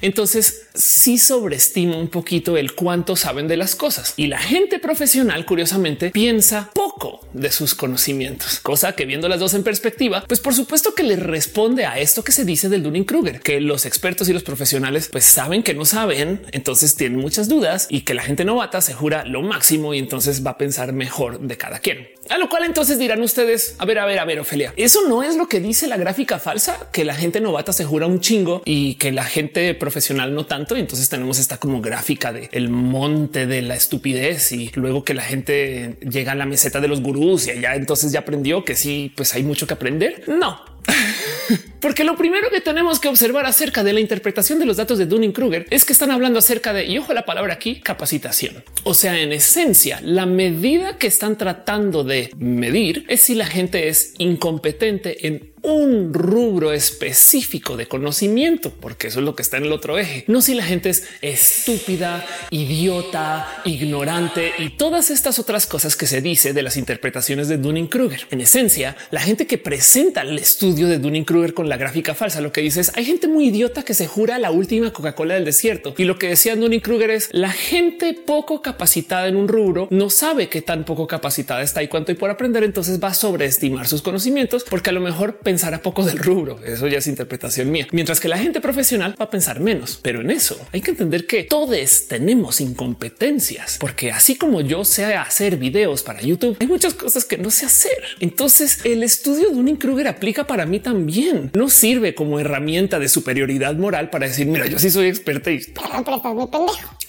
Entonces 0.00 0.66
sí 0.74 1.18
sobreestima 1.18 1.96
un 1.96 2.08
poquito 2.08 2.56
el 2.56 2.74
cuánto 2.74 3.16
saben 3.16 3.48
de 3.48 3.56
las 3.56 3.76
cosas 3.76 4.14
y 4.16 4.26
la 4.26 4.38
gente 4.38 4.78
profesional 4.78 5.44
curiosamente 5.44 6.10
piensa 6.10 6.70
poco 6.74 7.20
de 7.32 7.50
sus 7.52 7.74
conocimientos, 7.74 8.60
cosa 8.60 8.94
que 8.94 9.06
viendo 9.06 9.28
las 9.28 9.40
dos 9.40 9.54
en 9.54 9.64
perspectiva, 9.64 10.24
pues 10.26 10.40
por 10.40 10.54
supuesto 10.54 10.94
que 10.94 11.02
le 11.02 11.16
responde 11.16 11.84
a 11.84 11.98
esto 11.98 12.24
que 12.24 12.32
se 12.32 12.44
dice 12.44 12.68
del 12.68 12.82
Dunning 12.82 13.04
Kruger, 13.04 13.40
que 13.40 13.60
los 13.60 13.86
expertos 13.86 14.28
y 14.28 14.32
los 14.32 14.42
profesionales 14.42 15.08
pues 15.10 15.24
saben 15.24 15.62
que 15.62 15.74
no 15.74 15.84
saben, 15.84 16.42
entonces 16.52 16.96
tienen 16.96 17.18
muchas 17.18 17.48
dudas 17.48 17.86
y 17.90 18.02
que 18.02 18.14
la 18.14 18.22
gente 18.22 18.44
novata 18.44 18.80
se 18.80 18.94
jura 18.94 19.24
lo 19.24 19.42
máximo 19.42 19.94
y 19.94 19.98
entonces 19.98 20.44
va 20.44 20.52
a 20.52 20.58
pensar 20.58 20.92
mejor 20.92 21.40
de 21.40 21.56
cada 21.56 21.78
quien. 21.78 22.08
A 22.28 22.38
lo 22.38 22.48
cual 22.48 22.64
entonces 22.64 22.98
dirán 22.98 23.20
ustedes, 23.22 23.74
a 23.78 23.84
ver, 23.84 23.98
a 23.98 24.06
ver, 24.06 24.18
a 24.18 24.24
ver, 24.24 24.40
Ofelia, 24.40 24.72
eso 24.76 25.08
no 25.08 25.22
es 25.22 25.36
lo 25.36 25.48
que 25.48 25.60
dice 25.60 25.86
la 25.86 25.96
gráfica 25.96 26.38
falsa, 26.38 26.88
que 26.92 27.04
la 27.04 27.14
gente 27.14 27.40
novata 27.40 27.72
se 27.72 27.84
jura 27.84 28.06
un 28.06 28.20
chingo 28.20 28.62
y 28.64 28.94
que 28.94 29.12
la 29.12 29.24
gente 29.24 29.51
profesional 29.78 30.34
no 30.34 30.46
tanto. 30.46 30.76
Y 30.76 30.80
entonces 30.80 31.08
tenemos 31.08 31.38
esta 31.38 31.58
como 31.58 31.80
gráfica 31.80 32.32
de 32.32 32.48
el 32.52 32.68
monte 32.68 33.46
de 33.46 33.62
la 33.62 33.74
estupidez 33.74 34.52
y 34.52 34.70
luego 34.74 35.04
que 35.04 35.14
la 35.14 35.22
gente 35.22 35.96
llega 36.00 36.32
a 36.32 36.34
la 36.34 36.46
meseta 36.46 36.80
de 36.80 36.88
los 36.88 37.00
gurús 37.00 37.46
y 37.46 37.50
allá 37.50 37.74
entonces 37.74 38.12
ya 38.12 38.20
aprendió 38.20 38.64
que 38.64 38.74
sí, 38.74 39.12
pues 39.16 39.34
hay 39.34 39.42
mucho 39.42 39.66
que 39.66 39.74
aprender. 39.74 40.24
No, 40.28 40.60
porque 41.82 42.04
lo 42.04 42.16
primero 42.16 42.48
que 42.48 42.60
tenemos 42.60 43.00
que 43.00 43.08
observar 43.08 43.44
acerca 43.44 43.82
de 43.82 43.92
la 43.92 44.00
interpretación 44.00 44.60
de 44.60 44.64
los 44.64 44.76
datos 44.76 44.98
de 44.98 45.06
Dunning 45.06 45.32
Kruger 45.32 45.66
es 45.68 45.84
que 45.84 45.92
están 45.92 46.12
hablando 46.12 46.38
acerca 46.38 46.72
de, 46.72 46.86
y 46.86 46.96
ojo 46.96 47.12
la 47.12 47.26
palabra 47.26 47.54
aquí, 47.54 47.80
capacitación. 47.80 48.64
O 48.84 48.94
sea, 48.94 49.20
en 49.20 49.32
esencia, 49.32 50.00
la 50.02 50.24
medida 50.24 50.96
que 50.96 51.08
están 51.08 51.36
tratando 51.36 52.04
de 52.04 52.30
medir 52.36 53.04
es 53.08 53.22
si 53.22 53.34
la 53.34 53.46
gente 53.46 53.88
es 53.88 54.14
incompetente 54.18 55.26
en 55.26 55.52
un 55.62 56.12
rubro 56.12 56.72
específico 56.72 57.76
de 57.76 57.86
conocimiento, 57.86 58.72
porque 58.72 59.08
eso 59.08 59.20
es 59.20 59.24
lo 59.24 59.36
que 59.36 59.42
está 59.42 59.58
en 59.58 59.64
el 59.64 59.72
otro 59.72 59.98
eje. 59.98 60.24
No 60.26 60.42
si 60.42 60.54
la 60.54 60.64
gente 60.64 60.90
es 60.90 61.04
estúpida, 61.20 62.26
idiota, 62.50 63.62
ignorante 63.64 64.52
y 64.58 64.70
todas 64.70 65.10
estas 65.10 65.38
otras 65.38 65.66
cosas 65.66 65.96
que 65.96 66.06
se 66.06 66.20
dice 66.20 66.52
de 66.52 66.62
las 66.62 66.76
interpretaciones 66.76 67.48
de 67.48 67.58
Dunning 67.58 67.86
Kruger. 67.86 68.26
En 68.30 68.40
esencia, 68.40 68.96
la 69.10 69.20
gente 69.20 69.46
que 69.46 69.58
presenta 69.58 70.22
el 70.22 70.38
estudio 70.38 70.88
de 70.88 70.98
Dunning 70.98 71.24
Kruger 71.24 71.54
con 71.54 71.68
la 71.72 71.78
gráfica 71.78 72.14
falsa. 72.14 72.42
Lo 72.42 72.52
que 72.52 72.60
dices, 72.60 72.92
hay 72.96 73.06
gente 73.06 73.28
muy 73.28 73.46
idiota 73.46 73.82
que 73.82 73.94
se 73.94 74.06
jura 74.06 74.38
la 74.38 74.50
última 74.50 74.92
Coca-Cola 74.92 75.36
del 75.36 75.46
desierto. 75.46 75.94
Y 75.96 76.04
lo 76.04 76.18
que 76.18 76.28
decía 76.28 76.54
Dunning 76.54 76.80
Kruger 76.80 77.08
es 77.08 77.30
la 77.32 77.50
gente 77.50 78.12
poco 78.12 78.60
capacitada 78.60 79.26
en 79.26 79.36
un 79.36 79.48
rubro 79.48 79.88
no 79.90 80.10
sabe 80.10 80.50
qué 80.50 80.60
tan 80.60 80.84
poco 80.84 81.06
capacitada 81.06 81.62
está 81.62 81.82
y 81.82 81.88
cuánto 81.88 82.12
hay 82.12 82.18
por 82.18 82.28
aprender. 82.28 82.62
Entonces 82.62 83.02
va 83.02 83.08
a 83.08 83.14
sobreestimar 83.14 83.88
sus 83.88 84.02
conocimientos 84.02 84.64
porque 84.68 84.90
a 84.90 84.92
lo 84.92 85.00
mejor 85.00 85.38
pensará 85.38 85.80
poco 85.80 86.04
del 86.04 86.18
rubro. 86.18 86.62
Eso 86.62 86.88
ya 86.88 86.98
es 86.98 87.06
interpretación 87.06 87.70
mía. 87.70 87.86
Mientras 87.90 88.20
que 88.20 88.28
la 88.28 88.36
gente 88.36 88.60
profesional 88.60 89.14
va 89.18 89.24
a 89.24 89.30
pensar 89.30 89.60
menos. 89.60 89.98
Pero 90.02 90.20
en 90.20 90.30
eso 90.30 90.58
hay 90.72 90.82
que 90.82 90.90
entender 90.90 91.26
que 91.26 91.44
todos 91.44 91.72
tenemos 92.06 92.60
incompetencias, 92.60 93.78
porque 93.80 94.12
así 94.12 94.36
como 94.36 94.60
yo 94.60 94.84
sé 94.84 95.06
hacer 95.06 95.56
videos 95.56 96.02
para 96.02 96.20
YouTube, 96.20 96.58
hay 96.60 96.66
muchas 96.66 96.92
cosas 96.92 97.24
que 97.24 97.38
no 97.38 97.50
sé 97.50 97.64
hacer. 97.64 97.96
Entonces 98.20 98.80
el 98.84 99.02
estudio 99.02 99.48
de 99.48 99.56
un 99.56 99.76
Kruger 99.76 100.08
aplica 100.08 100.46
para 100.46 100.66
mí 100.66 100.80
también. 100.80 101.50
Sirve 101.68 102.14
como 102.14 102.40
herramienta 102.40 102.98
de 102.98 103.08
superioridad 103.08 103.74
moral 103.74 104.10
para 104.10 104.26
decir, 104.26 104.46
mira, 104.46 104.66
yo 104.66 104.78
sí 104.78 104.90
soy 104.90 105.06
experta 105.06 105.50
y 105.50 105.60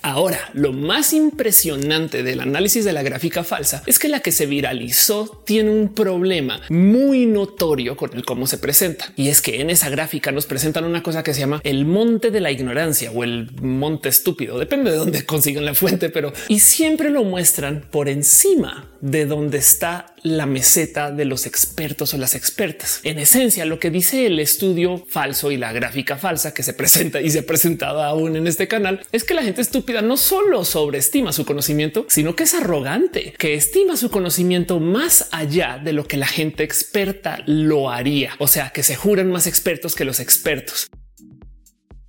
Ahora, 0.06 0.38
lo 0.54 0.74
más 0.74 1.14
impresionante 1.14 2.24
del 2.24 2.42
análisis 2.42 2.84
de 2.84 2.92
la 2.92 3.04
gráfica 3.04 3.46
falsa 3.46 3.84
es 3.86 4.00
que 4.00 4.10
la 4.10 4.20
que 4.20 4.34
se 4.34 4.46
viralizó 4.46 5.42
tiene 5.46 5.72
un 5.72 5.94
problema 5.94 6.60
muy 6.70 7.26
notorio 7.26 7.96
con 7.96 8.14
el 8.14 8.26
cómo 8.26 8.46
se 8.46 8.58
presenta. 8.58 9.14
Y 9.16 9.30
es 9.30 9.42
que 9.42 9.62
en 9.62 9.70
esa 9.70 9.90
gráfica 9.90 10.34
nos 10.34 10.46
presentan 10.46 10.84
una 10.84 11.04
cosa 11.04 11.24
que 11.24 11.34
se 11.34 11.40
llama 11.40 11.62
el 11.64 11.86
monte 11.86 12.32
de 12.32 12.42
la 12.42 12.52
ignorancia 12.52 13.12
o 13.12 13.24
el 13.24 13.50
monte 13.62 14.10
estúpido. 14.10 14.60
Depende 14.60 14.92
de 14.92 14.98
dónde 14.98 15.26
consigan 15.26 15.64
la 15.64 15.74
fuente, 15.74 16.10
pero 16.10 16.34
y 16.50 16.60
siempre 16.60 17.10
lo 17.10 17.24
muestran 17.24 17.86
por 17.90 18.10
encima 18.10 18.90
de 19.00 19.26
donde 19.26 19.58
está 19.58 20.13
la 20.24 20.46
meseta 20.46 21.12
de 21.12 21.26
los 21.26 21.46
expertos 21.46 22.14
o 22.14 22.18
las 22.18 22.36
expertas. 22.36 23.02
En 23.04 23.20
esencia, 23.20 23.66
lo 23.66 23.80
que 23.80 23.92
dice 23.92 24.26
el 24.26 24.40
estudio 24.40 25.06
falso 25.08 25.52
y 25.52 25.58
la 25.58 25.74
gráfica 25.74 26.18
falsa 26.18 26.54
que 26.54 26.64
se 26.64 26.74
presenta 26.74 27.22
y 27.22 27.30
se 27.30 27.40
ha 27.40 27.46
presentado 27.46 28.02
aún 28.02 28.36
en 28.36 28.48
este 28.48 28.68
canal 28.68 29.06
es 29.12 29.24
que 29.24 29.34
la 29.34 29.44
gente 29.44 29.62
estúpida 29.62 30.02
no 30.02 30.18
solo 30.18 30.66
sobreestima 30.66 31.34
su 31.34 31.46
conocimiento, 31.46 32.06
sino 32.10 32.36
que 32.36 32.44
es 32.44 32.54
arrogante, 32.54 33.34
que 33.38 33.54
estima 33.54 33.98
su 33.98 34.10
conocimiento 34.10 34.80
más 34.80 35.28
allá 35.32 35.80
de 35.84 35.94
lo 35.94 36.08
que 36.08 36.18
la 36.18 36.28
gente 36.28 36.64
experta 36.64 37.44
lo 37.46 37.90
haría. 37.90 38.34
O 38.40 38.48
sea, 38.48 38.70
que 38.70 38.84
se 38.84 38.96
juran 38.96 39.32
más 39.32 39.48
expertos 39.48 39.96
que 39.96 40.06
los 40.06 40.20
expertos. 40.20 40.88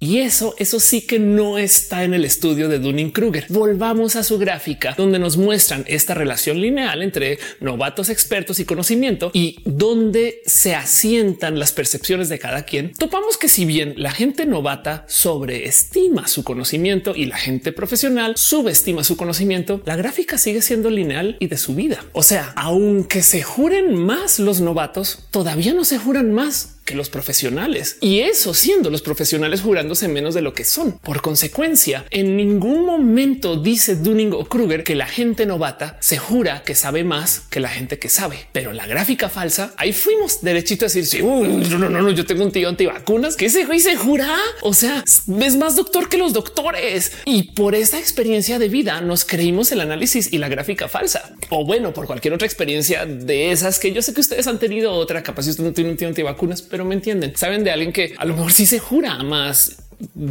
Y 0.00 0.18
eso, 0.18 0.54
eso 0.58 0.80
sí 0.80 1.02
que 1.02 1.18
no 1.18 1.56
está 1.56 2.04
en 2.04 2.12
el 2.14 2.24
estudio 2.24 2.68
de 2.68 2.78
Dunning 2.78 3.10
Kruger. 3.10 3.46
Volvamos 3.48 4.16
a 4.16 4.24
su 4.24 4.38
gráfica 4.38 4.94
donde 4.98 5.18
nos 5.18 5.36
muestran 5.36 5.84
esta 5.86 6.14
relación 6.14 6.60
lineal 6.60 7.02
entre 7.02 7.38
novatos, 7.60 8.10
expertos 8.10 8.60
y 8.60 8.64
conocimiento 8.64 9.30
y 9.32 9.62
donde 9.64 10.42
se 10.46 10.74
asientan 10.74 11.58
las 11.58 11.72
percepciones 11.72 12.28
de 12.28 12.38
cada 12.38 12.64
quien. 12.64 12.92
Topamos 12.92 13.38
que 13.38 13.48
si 13.48 13.64
bien 13.64 13.94
la 13.96 14.10
gente 14.10 14.46
novata 14.46 15.04
sobreestima 15.08 16.28
su 16.28 16.44
conocimiento 16.44 17.14
y 17.16 17.26
la 17.26 17.38
gente 17.38 17.72
profesional 17.72 18.34
subestima 18.36 19.04
su 19.04 19.16
conocimiento, 19.16 19.80
la 19.86 19.96
gráfica 19.96 20.38
sigue 20.38 20.60
siendo 20.60 20.90
lineal 20.90 21.36
y 21.40 21.46
de 21.46 21.56
su 21.56 21.74
vida. 21.74 22.04
O 22.12 22.22
sea, 22.22 22.52
aunque 22.56 23.22
se 23.22 23.42
juren 23.42 23.94
más 23.94 24.38
los 24.38 24.60
novatos, 24.60 25.26
todavía 25.30 25.72
no 25.72 25.84
se 25.84 25.98
juran 25.98 26.32
más 26.32 26.73
que 26.84 26.94
los 26.94 27.08
profesionales 27.08 27.96
y 28.00 28.20
eso 28.20 28.54
siendo 28.54 28.90
los 28.90 29.02
profesionales 29.02 29.60
jurándose 29.60 30.08
menos 30.08 30.34
de 30.34 30.42
lo 30.42 30.54
que 30.54 30.64
son. 30.64 30.92
Por 30.98 31.22
consecuencia, 31.22 32.04
en 32.10 32.36
ningún 32.36 32.84
momento 32.84 33.56
dice 33.56 33.96
Dunning 33.96 34.32
o 34.32 34.44
Kruger 34.44 34.84
que 34.84 34.94
la 34.94 35.06
gente 35.06 35.46
novata 35.46 35.96
se 36.00 36.18
jura 36.18 36.62
que 36.62 36.74
sabe 36.74 37.04
más 37.04 37.40
que 37.50 37.60
la 37.60 37.68
gente 37.68 37.98
que 37.98 38.08
sabe, 38.08 38.48
pero 38.52 38.72
la 38.72 38.86
gráfica 38.86 39.28
falsa 39.28 39.74
ahí 39.76 39.92
fuimos 39.92 40.42
derechito 40.42 40.84
a 40.84 40.88
decir 40.88 41.06
sí, 41.06 41.22
no, 41.22 41.78
no, 41.78 41.88
no, 41.88 42.10
yo 42.10 42.26
tengo 42.26 42.44
un 42.44 42.52
tío 42.52 42.68
antivacunas 42.68 43.36
que 43.36 43.46
ese 43.46 43.64
güey 43.64 43.80
se 43.80 43.96
jura. 43.96 44.36
O 44.62 44.74
sea, 44.74 45.04
es 45.04 45.56
más 45.56 45.76
doctor 45.76 46.08
que 46.08 46.18
los 46.18 46.32
doctores 46.32 47.12
y 47.24 47.52
por 47.52 47.74
esta 47.74 47.98
experiencia 47.98 48.58
de 48.58 48.68
vida 48.68 49.00
nos 49.00 49.24
creímos 49.24 49.72
el 49.72 49.80
análisis 49.80 50.32
y 50.32 50.38
la 50.38 50.48
gráfica 50.48 50.88
falsa 50.88 51.34
o 51.50 51.64
bueno, 51.64 51.92
por 51.92 52.06
cualquier 52.06 52.34
otra 52.34 52.46
experiencia 52.46 53.06
de 53.06 53.52
esas 53.52 53.78
que 53.78 53.92
yo 53.92 54.02
sé 54.02 54.14
que 54.14 54.20
ustedes 54.20 54.46
han 54.46 54.58
tenido 54.58 54.92
otra 54.92 55.22
capaz. 55.22 55.44
Si 55.44 55.50
usted 55.50 55.64
no 55.64 55.72
tiene 55.72 55.90
un 55.90 55.96
tío 55.96 56.08
antivacunas, 56.08 56.62
pero 56.74 56.84
me 56.84 56.96
entienden. 56.96 57.36
Saben 57.36 57.62
de 57.62 57.70
alguien 57.70 57.92
que 57.92 58.14
a 58.18 58.24
lo 58.24 58.34
mejor 58.34 58.50
sí 58.50 58.66
se 58.66 58.80
jura 58.80 59.22
más 59.22 59.83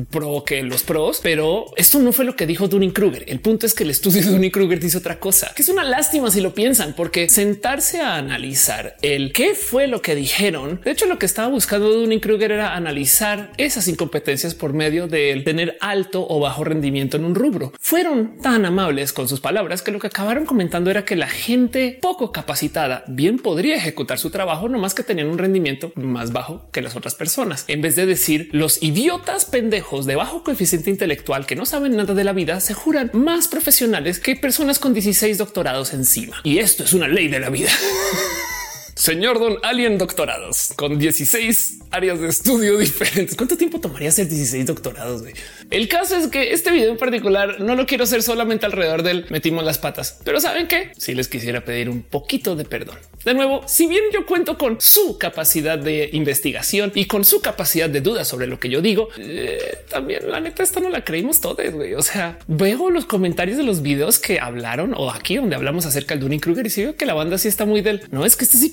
pro 0.10 0.44
que 0.46 0.64
los 0.64 0.84
pros, 0.84 1.20
pero 1.22 1.66
esto 1.76 2.00
no 2.00 2.12
fue 2.12 2.26
lo 2.26 2.36
que 2.36 2.48
dijo 2.48 2.68
Dunning 2.68 2.92
Kruger. 2.92 3.26
El 3.28 3.40
punto 3.40 3.66
es 3.66 3.74
que 3.74 3.84
el 3.84 3.90
estudio 3.90 4.22
de 4.22 4.32
Dunning 4.32 4.52
Kruger 4.52 4.80
dice 4.80 4.98
otra 4.98 5.20
cosa, 5.20 5.52
que 5.56 5.62
es 5.62 5.70
una 5.70 5.84
lástima 5.84 6.32
si 6.32 6.42
lo 6.42 6.54
piensan, 6.54 6.94
porque 6.94 7.30
sentarse 7.30 8.02
a 8.02 8.16
analizar 8.16 8.98
el 9.02 9.34
qué 9.34 9.56
fue 9.56 9.88
lo 9.88 10.02
que 10.02 10.16
dijeron. 10.16 10.82
De 10.84 10.92
hecho, 10.92 11.06
lo 11.06 11.20
que 11.20 11.26
estaba 11.26 11.48
buscando 11.48 11.92
Dunning 11.92 12.20
Kruger 12.20 12.52
era 12.52 12.76
analizar 12.76 13.52
esas 13.58 13.88
incompetencias 13.88 14.56
por 14.56 14.74
medio 14.74 15.08
de 15.08 15.42
tener 15.44 15.78
alto 15.82 16.26
o 16.28 16.40
bajo 16.40 16.64
rendimiento 16.64 17.18
en 17.18 17.26
un 17.26 17.36
rubro. 17.36 17.74
Fueron 17.80 18.38
tan 18.42 18.66
amables 18.66 19.14
con 19.14 19.28
sus 19.28 19.40
palabras 19.40 19.82
que 19.82 19.92
lo 19.92 20.00
que 20.00 20.08
acabaron 20.08 20.46
comentando 20.46 20.90
era 20.92 21.06
que 21.06 21.16
la 21.16 21.28
gente 21.28 21.98
poco 22.02 22.32
capacitada 22.32 23.04
bien 23.08 23.40
podría 23.40 23.76
ejecutar 23.76 24.20
su 24.20 24.30
trabajo, 24.30 24.70
no 24.70 24.80
más 24.80 24.94
que 24.94 25.04
tenían 25.04 25.28
un 25.28 25.38
rendimiento 25.38 25.92
más 25.96 26.32
bajo 26.32 26.70
que 26.72 26.82
las 26.82 26.96
otras 26.96 27.16
personas. 27.16 27.66
En 27.68 27.82
vez 27.82 27.96
de 27.96 28.06
decir 28.06 28.50
los 28.52 28.82
idiotas 28.82 29.46
pendejos 29.54 30.08
de 30.08 30.16
bajo 30.16 30.42
coeficiente 30.44 30.90
intelectual 30.90 31.46
que 31.46 31.56
no 31.56 31.68
saben 31.68 31.96
nada 31.96 32.16
de 32.16 32.24
la 32.24 32.34
vida 32.34 32.60
se 32.60 32.74
juran 32.74 33.12
más 33.14 33.48
profesionales 33.48 34.20
que 34.20 34.36
personas 34.36 34.80
con 34.80 34.96
16 34.96 35.38
doctorados 35.38 35.94
encima. 35.94 36.38
Y 36.44 36.58
esto 36.58 36.84
es 36.84 36.94
una 36.94 37.08
ley 37.08 37.28
de 37.28 37.40
la 37.40 37.52
vida. 37.52 37.70
Señor 38.96 39.40
Don 39.40 39.58
Alien 39.64 39.98
doctorados 39.98 40.74
con 40.76 41.00
16 41.00 41.80
áreas 41.90 42.20
de 42.20 42.28
estudio 42.28 42.78
diferentes. 42.80 43.36
¿Cuánto 43.36 43.58
tiempo 43.58 43.80
tomaría 43.80 44.10
hacer 44.10 44.28
16 44.28 44.66
doctorados? 44.66 45.24
El 45.72 45.88
caso 45.88 46.16
es 46.16 46.28
que 46.28 46.54
este 46.54 46.72
video 46.72 46.92
en 46.92 46.98
particular 46.98 47.60
no 47.60 47.76
lo 47.76 47.86
quiero 47.86 48.04
hacer 48.04 48.22
solamente 48.22 48.66
alrededor 48.66 49.02
del 49.04 49.26
metimos 49.30 49.64
las 49.64 49.80
patas, 49.80 50.20
pero 50.24 50.40
saben 50.40 50.68
que 50.68 50.92
si 50.98 51.16
les 51.16 51.28
quisiera 51.28 51.66
pedir 51.66 51.90
un 51.90 52.04
poquito 52.04 52.56
de 52.56 52.66
perdón. 52.66 52.98
De 53.26 53.34
nuevo, 53.34 53.64
si 53.68 53.88
bien 53.88 54.04
yo 54.14 54.26
cuento 54.26 54.58
con 54.58 54.80
su 54.80 55.18
capacidad 55.18 55.80
de 55.80 56.10
investigación 56.14 56.92
y 56.94 57.06
con 57.06 57.24
su 57.26 57.42
capacidad 57.42 57.90
de 57.90 58.02
duda 58.02 58.26
sobre 58.26 58.48
lo 58.48 58.60
que 58.60 58.70
yo 58.70 58.82
digo, 58.82 59.10
eh, 59.18 59.80
también 59.90 60.30
la 60.30 60.40
neta 60.40 60.62
esta 60.62 60.80
no 60.80 60.90
la 60.90 61.04
creímos 61.04 61.42
todos. 61.42 61.54
O 61.98 62.02
sea, 62.02 62.38
veo 62.48 62.90
los 62.90 63.06
comentarios 63.06 63.58
de 63.58 63.64
los 63.64 63.82
videos 63.82 64.20
que 64.20 64.40
hablaron 64.40 64.94
o 64.96 65.10
aquí 65.10 65.38
donde 65.38 65.56
hablamos 65.56 65.86
acerca 65.86 66.14
del 66.14 66.22
Dunning 66.22 66.40
Kruger 66.40 66.68
y 66.68 66.70
si 66.70 66.84
veo 66.84 66.96
que 66.96 67.06
la 67.06 67.14
banda 67.14 67.38
sí 67.38 67.48
está 67.48 67.66
muy 67.66 67.82
del 67.82 68.02
no 68.12 68.26
es 68.26 68.36
que 68.36 68.44
esto 68.44 68.58
sí 68.58 68.70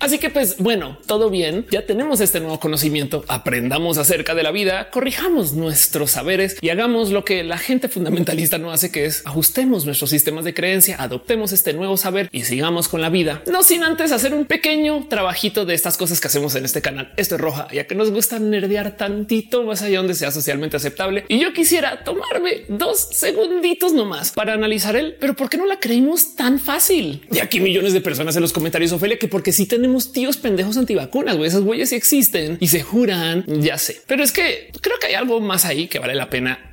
Así 0.00 0.18
que 0.18 0.30
pues 0.30 0.56
bueno, 0.58 0.98
todo 1.06 1.30
bien. 1.30 1.66
Ya 1.70 1.86
tenemos 1.86 2.20
este 2.20 2.40
nuevo 2.40 2.60
conocimiento. 2.60 3.24
Aprendamos 3.28 3.98
acerca 3.98 4.34
de 4.34 4.42
la 4.42 4.50
vida, 4.50 4.90
corrijamos 4.90 5.52
nuestros 5.52 6.12
saberes 6.12 6.56
y 6.60 6.70
hagamos 6.70 7.10
lo 7.10 7.24
que 7.24 7.42
la 7.44 7.58
gente 7.58 7.88
fundamentalista 7.88 8.58
no 8.58 8.70
hace, 8.72 8.90
que 8.90 9.04
es 9.04 9.22
ajustemos 9.24 9.84
nuestros 9.84 10.10
sistemas 10.10 10.44
de 10.44 10.54
creencia, 10.54 10.96
adoptemos 10.98 11.52
este 11.52 11.72
nuevo 11.72 11.96
saber 11.96 12.28
y 12.32 12.44
sigamos 12.44 12.88
con 12.88 13.00
la 13.00 13.08
vida. 13.08 13.42
No 13.50 13.62
sin 13.62 13.82
antes 13.84 14.12
hacer 14.12 14.34
un 14.34 14.46
pequeño 14.46 15.06
trabajito 15.08 15.64
de 15.64 15.74
estas 15.74 15.96
cosas 15.96 16.20
que 16.20 16.28
hacemos 16.28 16.54
en 16.54 16.64
este 16.64 16.82
canal. 16.82 17.12
Esto 17.16 17.36
es 17.36 17.40
roja, 17.40 17.68
ya 17.72 17.86
que 17.86 17.94
nos 17.94 18.10
gusta 18.10 18.38
nerdear 18.38 18.96
tantito 18.96 19.62
más 19.64 19.82
allá 19.82 19.98
donde 19.98 20.14
sea 20.14 20.30
socialmente 20.30 20.76
aceptable. 20.76 21.24
Y 21.28 21.38
yo 21.38 21.52
quisiera 21.52 22.04
tomarme 22.04 22.64
dos 22.68 23.08
segunditos 23.12 23.92
nomás 23.92 24.32
para 24.32 24.54
analizar 24.54 24.96
el, 24.96 25.14
pero 25.14 25.34
¿por 25.34 25.48
qué 25.48 25.56
no 25.56 25.66
la 25.66 25.78
creímos 25.78 26.34
tan 26.34 26.58
fácil? 26.58 27.26
Y 27.30 27.38
aquí 27.38 27.60
millones 27.60 27.92
de 27.92 28.00
personas 28.00 28.34
en 28.36 28.42
los 28.42 28.52
comentarios 28.52 28.81
Ofelia, 28.90 29.18
que 29.18 29.28
porque 29.28 29.52
si 29.52 29.66
tenemos 29.66 30.12
tíos 30.12 30.36
pendejos 30.36 30.76
antivacunas, 30.76 31.36
güey, 31.36 31.48
esas 31.48 31.62
huellas 31.62 31.90
sí 31.90 31.94
existen 31.94 32.56
y 32.58 32.68
se 32.68 32.82
juran, 32.82 33.44
ya 33.46 33.78
sé. 33.78 34.00
Pero 34.06 34.24
es 34.24 34.32
que 34.32 34.72
creo 34.80 34.98
que 34.98 35.06
hay 35.08 35.14
algo 35.14 35.40
más 35.40 35.64
ahí 35.64 35.86
que 35.86 36.00
vale 36.00 36.14
la 36.14 36.30
pena 36.30 36.71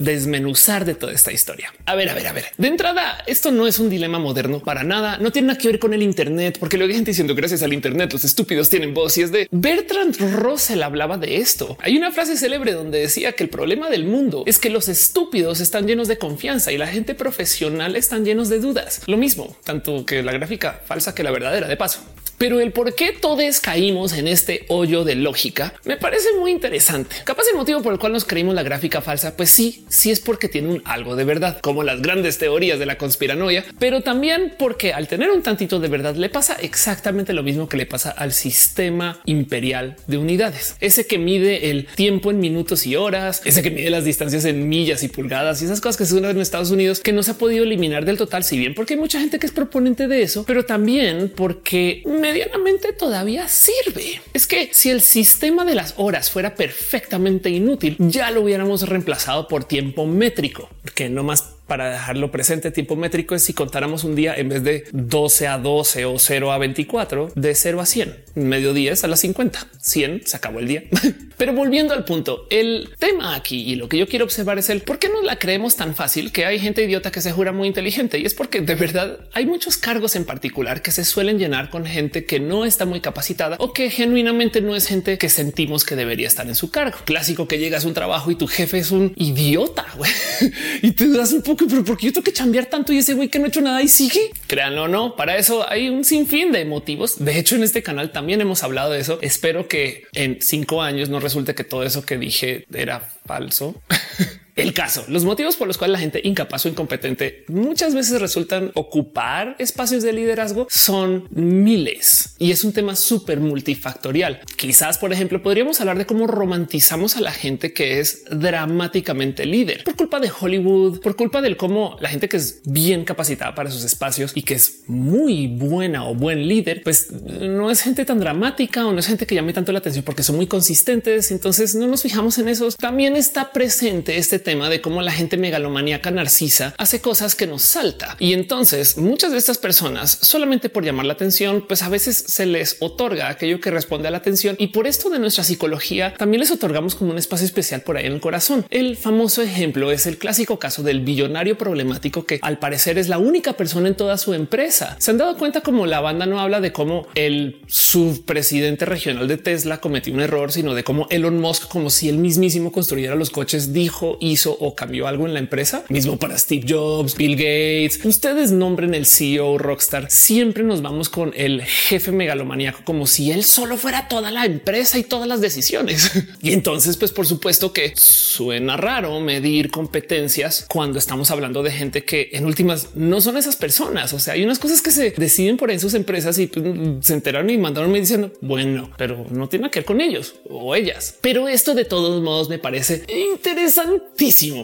desmenuzar 0.00 0.84
de 0.84 0.94
toda 0.94 1.12
esta 1.12 1.32
historia. 1.32 1.72
A 1.86 1.94
ver, 1.94 2.08
a 2.08 2.14
ver, 2.14 2.26
a 2.26 2.32
ver. 2.32 2.46
De 2.58 2.66
entrada, 2.68 3.22
esto 3.26 3.52
no 3.52 3.66
es 3.66 3.78
un 3.78 3.88
dilema 3.88 4.18
moderno 4.18 4.60
para 4.60 4.82
nada. 4.82 5.18
No 5.18 5.30
tiene 5.30 5.48
nada 5.48 5.58
que 5.58 5.68
ver 5.68 5.78
con 5.78 5.94
el 5.94 6.02
Internet, 6.02 6.56
porque 6.58 6.76
luego 6.76 6.90
hay 6.90 6.96
gente 6.96 7.12
diciendo 7.12 7.34
gracias 7.34 7.62
al 7.62 7.72
Internet 7.72 8.12
los 8.12 8.24
estúpidos 8.24 8.68
tienen 8.68 8.94
voz 8.94 9.16
y 9.18 9.22
es 9.22 9.32
de 9.32 9.48
Bertrand 9.50 10.16
Russell 10.36 10.82
hablaba 10.82 11.16
de 11.16 11.36
esto. 11.36 11.76
Hay 11.80 11.96
una 11.96 12.10
frase 12.10 12.36
célebre 12.36 12.72
donde 12.72 12.98
decía 12.98 13.32
que 13.32 13.44
el 13.44 13.50
problema 13.50 13.90
del 13.90 14.04
mundo 14.04 14.42
es 14.46 14.58
que 14.58 14.70
los 14.70 14.88
estúpidos 14.88 15.60
están 15.60 15.86
llenos 15.86 16.08
de 16.08 16.18
confianza 16.18 16.72
y 16.72 16.78
la 16.78 16.86
gente 16.86 17.14
profesional 17.14 17.96
están 17.96 18.24
llenos 18.24 18.48
de 18.48 18.58
dudas. 18.58 19.02
Lo 19.06 19.16
mismo, 19.16 19.56
tanto 19.64 20.04
que 20.06 20.22
la 20.22 20.32
gráfica 20.32 20.80
falsa 20.86 21.14
que 21.14 21.22
la 21.22 21.30
verdadera 21.30 21.68
de 21.68 21.76
paso. 21.76 22.00
Pero 22.40 22.58
el 22.58 22.72
por 22.72 22.94
qué 22.94 23.12
todos 23.12 23.60
caímos 23.60 24.14
en 24.14 24.26
este 24.26 24.64
hoyo 24.68 25.04
de 25.04 25.14
lógica 25.14 25.74
me 25.84 25.98
parece 25.98 26.28
muy 26.38 26.50
interesante. 26.50 27.16
Capaz 27.24 27.44
el 27.50 27.56
motivo 27.58 27.82
por 27.82 27.92
el 27.92 27.98
cual 27.98 28.14
nos 28.14 28.24
creímos 28.24 28.54
la 28.54 28.62
gráfica 28.62 29.02
falsa, 29.02 29.36
pues 29.36 29.50
sí, 29.50 29.84
sí 29.90 30.10
es 30.10 30.20
porque 30.20 30.48
tiene 30.48 30.68
un 30.68 30.82
algo 30.86 31.16
de 31.16 31.24
verdad, 31.24 31.58
como 31.60 31.82
las 31.82 32.00
grandes 32.00 32.38
teorías 32.38 32.78
de 32.78 32.86
la 32.86 32.96
conspiranoia, 32.96 33.66
pero 33.78 34.00
también 34.00 34.54
porque 34.58 34.94
al 34.94 35.06
tener 35.06 35.30
un 35.30 35.42
tantito 35.42 35.80
de 35.80 35.88
verdad 35.88 36.16
le 36.16 36.30
pasa 36.30 36.54
exactamente 36.54 37.34
lo 37.34 37.42
mismo 37.42 37.68
que 37.68 37.76
le 37.76 37.84
pasa 37.84 38.10
al 38.10 38.32
sistema 38.32 39.20
imperial 39.26 39.96
de 40.06 40.16
unidades, 40.16 40.76
ese 40.80 41.06
que 41.06 41.18
mide 41.18 41.70
el 41.70 41.88
tiempo 41.88 42.30
en 42.30 42.40
minutos 42.40 42.86
y 42.86 42.96
horas, 42.96 43.42
ese 43.44 43.62
que 43.62 43.70
mide 43.70 43.90
las 43.90 44.06
distancias 44.06 44.46
en 44.46 44.66
millas 44.66 45.02
y 45.02 45.08
pulgadas 45.08 45.60
y 45.60 45.66
esas 45.66 45.82
cosas 45.82 45.98
que 45.98 46.06
se 46.06 46.14
usan 46.14 46.30
en 46.30 46.40
Estados 46.40 46.70
Unidos 46.70 47.00
que 47.00 47.12
no 47.12 47.22
se 47.22 47.32
ha 47.32 47.34
podido 47.34 47.64
eliminar 47.64 48.06
del 48.06 48.16
total, 48.16 48.44
si 48.44 48.58
bien 48.58 48.74
porque 48.74 48.94
hay 48.94 49.00
mucha 49.00 49.20
gente 49.20 49.38
que 49.38 49.46
es 49.46 49.52
proponente 49.52 50.08
de 50.08 50.22
eso, 50.22 50.44
pero 50.46 50.64
también 50.64 51.30
porque 51.34 52.02
me 52.06 52.29
medianamente 52.30 52.92
todavía 52.92 53.48
sirve. 53.48 54.20
Es 54.32 54.46
que 54.46 54.70
si 54.72 54.90
el 54.90 55.00
sistema 55.00 55.64
de 55.64 55.74
las 55.74 55.94
horas 55.96 56.30
fuera 56.30 56.54
perfectamente 56.54 57.50
inútil, 57.50 57.96
ya 57.98 58.30
lo 58.30 58.42
hubiéramos 58.42 58.88
reemplazado 58.88 59.48
por 59.48 59.64
tiempo 59.64 60.06
métrico, 60.06 60.68
que 60.94 61.08
no 61.08 61.24
más 61.24 61.54
para 61.70 61.88
dejarlo 61.88 62.32
presente, 62.32 62.72
tiempo 62.72 62.96
métrico 62.96 63.36
es 63.36 63.44
si 63.44 63.54
contáramos 63.54 64.02
un 64.02 64.16
día 64.16 64.34
en 64.34 64.48
vez 64.48 64.64
de 64.64 64.88
12 64.90 65.46
a 65.46 65.56
12 65.56 66.04
o 66.04 66.18
0 66.18 66.50
a 66.50 66.58
24, 66.58 67.30
de 67.36 67.54
0 67.54 67.80
a 67.80 67.86
100, 67.86 68.24
medio 68.34 68.74
día 68.74 68.92
es 68.92 69.04
a 69.04 69.06
las 69.06 69.20
50, 69.20 69.68
100 69.80 70.22
se 70.26 70.36
acabó 70.36 70.58
el 70.58 70.66
día. 70.66 70.82
Pero 71.36 71.52
volviendo 71.52 71.94
al 71.94 72.04
punto, 72.04 72.48
el 72.50 72.90
tema 72.98 73.36
aquí 73.36 73.62
y 73.62 73.76
lo 73.76 73.88
que 73.88 73.98
yo 73.98 74.08
quiero 74.08 74.24
observar 74.24 74.58
es 74.58 74.68
el 74.68 74.80
por 74.80 74.98
qué 74.98 75.08
no 75.08 75.22
la 75.22 75.38
creemos 75.38 75.76
tan 75.76 75.94
fácil 75.94 76.32
que 76.32 76.44
hay 76.44 76.58
gente 76.58 76.82
idiota 76.82 77.12
que 77.12 77.20
se 77.20 77.30
jura 77.30 77.52
muy 77.52 77.68
inteligente 77.68 78.18
y 78.18 78.26
es 78.26 78.34
porque 78.34 78.60
de 78.60 78.74
verdad 78.74 79.20
hay 79.32 79.46
muchos 79.46 79.76
cargos 79.76 80.16
en 80.16 80.24
particular 80.24 80.82
que 80.82 80.90
se 80.90 81.04
suelen 81.04 81.38
llenar 81.38 81.70
con 81.70 81.86
gente 81.86 82.24
que 82.24 82.40
no 82.40 82.64
está 82.64 82.84
muy 82.84 83.00
capacitada 83.00 83.56
o 83.60 83.72
que 83.72 83.90
genuinamente 83.90 84.60
no 84.60 84.74
es 84.74 84.88
gente 84.88 85.18
que 85.18 85.28
sentimos 85.28 85.84
que 85.84 85.94
debería 85.94 86.26
estar 86.26 86.48
en 86.48 86.56
su 86.56 86.72
cargo. 86.72 86.98
Clásico 87.04 87.46
que 87.46 87.58
llegas 87.58 87.84
a 87.84 87.88
un 87.88 87.94
trabajo 87.94 88.32
y 88.32 88.34
tu 88.34 88.48
jefe 88.48 88.78
es 88.78 88.90
un 88.90 89.12
idiota 89.16 89.86
y 90.82 90.90
te 90.90 91.08
das 91.08 91.32
un 91.32 91.42
poco 91.42 91.59
pero 91.68 91.84
porque 91.84 92.06
yo 92.06 92.12
tengo 92.12 92.24
que 92.24 92.32
cambiar 92.32 92.66
tanto 92.66 92.92
y 92.92 92.98
ese 92.98 93.14
güey 93.14 93.28
que 93.28 93.38
no 93.38 93.46
ha 93.46 93.48
hecho 93.48 93.60
nada 93.60 93.82
y 93.82 93.88
sigue. 93.88 94.30
Créanlo 94.46 94.84
o 94.84 94.88
no, 94.88 95.16
para 95.16 95.36
eso 95.36 95.68
hay 95.68 95.88
un 95.88 96.04
sinfín 96.04 96.52
de 96.52 96.64
motivos. 96.64 97.24
De 97.24 97.38
hecho, 97.38 97.56
en 97.56 97.62
este 97.62 97.82
canal 97.82 98.12
también 98.12 98.40
hemos 98.40 98.62
hablado 98.62 98.92
de 98.92 99.00
eso. 99.00 99.18
Espero 99.22 99.68
que 99.68 100.04
en 100.12 100.38
cinco 100.40 100.82
años 100.82 101.08
no 101.08 101.20
resulte 101.20 101.54
que 101.54 101.64
todo 101.64 101.82
eso 101.82 102.04
que 102.04 102.18
dije 102.18 102.66
era 102.72 103.00
falso. 103.26 103.80
El 104.60 104.74
caso, 104.74 105.04
los 105.08 105.24
motivos 105.24 105.56
por 105.56 105.66
los 105.66 105.78
cuales 105.78 105.92
la 105.92 105.98
gente 105.98 106.20
incapaz 106.22 106.66
o 106.66 106.68
incompetente 106.68 107.44
muchas 107.48 107.94
veces 107.94 108.20
resultan 108.20 108.70
ocupar 108.74 109.56
espacios 109.58 110.02
de 110.02 110.12
liderazgo 110.12 110.66
son 110.68 111.28
miles 111.30 112.34
y 112.38 112.50
es 112.50 112.62
un 112.64 112.72
tema 112.72 112.94
súper 112.94 113.40
multifactorial. 113.40 114.40
Quizás, 114.56 114.98
por 114.98 115.12
ejemplo, 115.12 115.42
podríamos 115.42 115.80
hablar 115.80 115.96
de 115.96 116.04
cómo 116.04 116.26
romantizamos 116.26 117.16
a 117.16 117.22
la 117.22 117.32
gente 117.32 117.72
que 117.72 118.00
es 118.00 118.24
dramáticamente 118.30 119.46
líder 119.46 119.84
por 119.84 119.96
culpa 119.96 120.20
de 120.20 120.30
Hollywood, 120.30 121.00
por 121.00 121.16
culpa 121.16 121.40
del 121.40 121.56
cómo 121.56 121.96
la 122.00 122.10
gente 122.10 122.28
que 122.28 122.36
es 122.36 122.60
bien 122.64 123.04
capacitada 123.04 123.54
para 123.54 123.70
sus 123.70 123.84
espacios 123.84 124.32
y 124.34 124.42
que 124.42 124.54
es 124.54 124.82
muy 124.86 125.46
buena 125.46 126.06
o 126.06 126.14
buen 126.14 126.46
líder, 126.46 126.82
pues 126.82 127.10
no 127.10 127.70
es 127.70 127.80
gente 127.80 128.04
tan 128.04 128.20
dramática 128.20 128.86
o 128.86 128.92
no 128.92 128.98
es 128.98 129.06
gente 129.06 129.26
que 129.26 129.34
llame 129.34 129.54
tanto 129.54 129.72
la 129.72 129.78
atención 129.78 130.04
porque 130.04 130.22
son 130.22 130.36
muy 130.36 130.46
consistentes. 130.46 131.30
Entonces 131.30 131.74
no 131.74 131.86
nos 131.86 132.02
fijamos 132.02 132.38
en 132.38 132.48
esos. 132.48 132.76
También 132.76 133.16
está 133.16 133.52
presente 133.52 134.18
este 134.18 134.38
tema 134.38 134.49
de 134.50 134.80
cómo 134.80 135.00
la 135.00 135.12
gente 135.12 135.36
megalomaníaca 135.36 136.10
narcisa 136.10 136.74
hace 136.76 137.00
cosas 137.00 137.36
que 137.36 137.46
nos 137.46 137.62
salta. 137.62 138.16
Y 138.18 138.32
entonces 138.32 138.96
muchas 138.96 139.30
de 139.30 139.38
estas 139.38 139.58
personas 139.58 140.18
solamente 140.20 140.68
por 140.68 140.84
llamar 140.84 141.06
la 141.06 141.12
atención, 141.12 141.64
pues 141.66 141.82
a 141.82 141.88
veces 141.88 142.24
se 142.26 142.46
les 142.46 142.76
otorga 142.80 143.28
aquello 143.28 143.60
que 143.60 143.70
responde 143.70 144.08
a 144.08 144.10
la 144.10 144.18
atención. 144.18 144.56
Y 144.58 144.68
por 144.68 144.88
esto 144.88 145.08
de 145.08 145.20
nuestra 145.20 145.44
psicología 145.44 146.14
también 146.18 146.40
les 146.40 146.50
otorgamos 146.50 146.96
como 146.96 147.12
un 147.12 147.18
espacio 147.18 147.46
especial 147.46 147.82
por 147.82 147.96
ahí 147.96 148.06
en 148.06 148.14
el 148.14 148.20
corazón. 148.20 148.66
El 148.70 148.96
famoso 148.96 149.40
ejemplo 149.40 149.92
es 149.92 150.06
el 150.06 150.18
clásico 150.18 150.58
caso 150.58 150.82
del 150.82 151.00
billonario 151.00 151.56
problemático 151.56 152.24
que 152.24 152.40
al 152.42 152.58
parecer 152.58 152.98
es 152.98 153.08
la 153.08 153.18
única 153.18 153.52
persona 153.52 153.86
en 153.86 153.94
toda 153.94 154.18
su 154.18 154.34
empresa. 154.34 154.96
Se 154.98 155.12
han 155.12 155.18
dado 155.18 155.36
cuenta 155.36 155.60
como 155.60 155.86
la 155.86 156.00
banda 156.00 156.26
no 156.26 156.40
habla 156.40 156.60
de 156.60 156.72
cómo 156.72 157.06
el 157.14 157.62
subpresidente 157.68 158.84
regional 158.84 159.28
de 159.28 159.36
Tesla 159.36 159.80
cometió 159.80 160.12
un 160.12 160.20
error, 160.20 160.50
sino 160.50 160.74
de 160.74 160.82
cómo 160.82 161.06
Elon 161.10 161.38
Musk, 161.38 161.68
como 161.68 161.88
si 161.88 162.08
él 162.08 162.18
mismísimo 162.18 162.72
construyera 162.72 163.14
los 163.14 163.30
coches, 163.30 163.72
dijo, 163.72 164.18
hizo 164.40 164.56
o 164.58 164.74
cambió 164.74 165.06
algo 165.06 165.26
en 165.26 165.34
la 165.34 165.40
empresa. 165.40 165.84
Mismo 165.88 166.18
para 166.18 166.38
Steve 166.38 166.64
Jobs, 166.68 167.16
Bill 167.16 167.36
Gates. 167.36 168.00
Ustedes 168.04 168.52
nombren 168.52 168.94
el 168.94 169.06
CEO 169.06 169.58
Rockstar. 169.58 170.10
Siempre 170.10 170.62
nos 170.62 170.82
vamos 170.82 171.08
con 171.08 171.32
el 171.36 171.62
jefe 171.62 172.12
megalomaníaco 172.12 172.80
como 172.84 173.06
si 173.06 173.30
él 173.30 173.44
solo 173.44 173.76
fuera 173.76 174.08
toda 174.08 174.30
la 174.30 174.44
empresa 174.44 174.98
y 174.98 175.04
todas 175.04 175.28
las 175.28 175.40
decisiones. 175.40 176.10
y 176.42 176.52
entonces, 176.52 176.96
pues 176.96 177.12
por 177.12 177.26
supuesto 177.26 177.72
que 177.72 177.92
suena 177.96 178.76
raro 178.76 179.20
medir 179.20 179.70
competencias 179.70 180.66
cuando 180.68 180.98
estamos 180.98 181.30
hablando 181.30 181.62
de 181.62 181.70
gente 181.70 182.04
que 182.04 182.30
en 182.32 182.46
últimas 182.46 182.94
no 182.94 183.20
son 183.20 183.36
esas 183.36 183.56
personas. 183.56 184.12
O 184.12 184.18
sea, 184.18 184.34
hay 184.34 184.44
unas 184.44 184.58
cosas 184.58 184.82
que 184.82 184.90
se 184.90 185.10
deciden 185.10 185.56
por 185.56 185.70
en 185.70 185.80
sus 185.80 185.94
empresas 185.94 186.38
y 186.38 186.46
pues, 186.46 186.64
se 187.02 187.12
enteraron 187.12 187.50
y 187.50 187.58
mandaron 187.58 187.90
me 187.92 188.00
diciendo 188.00 188.32
bueno, 188.40 188.90
pero 188.96 189.26
no 189.30 189.48
tiene 189.48 189.70
que 189.70 189.80
ver 189.80 189.84
con 189.84 190.00
ellos 190.00 190.34
o 190.48 190.74
ellas. 190.74 191.16
Pero 191.20 191.48
esto 191.48 191.74
de 191.74 191.84
todos 191.84 192.22
modos 192.22 192.48
me 192.48 192.58
parece 192.58 193.04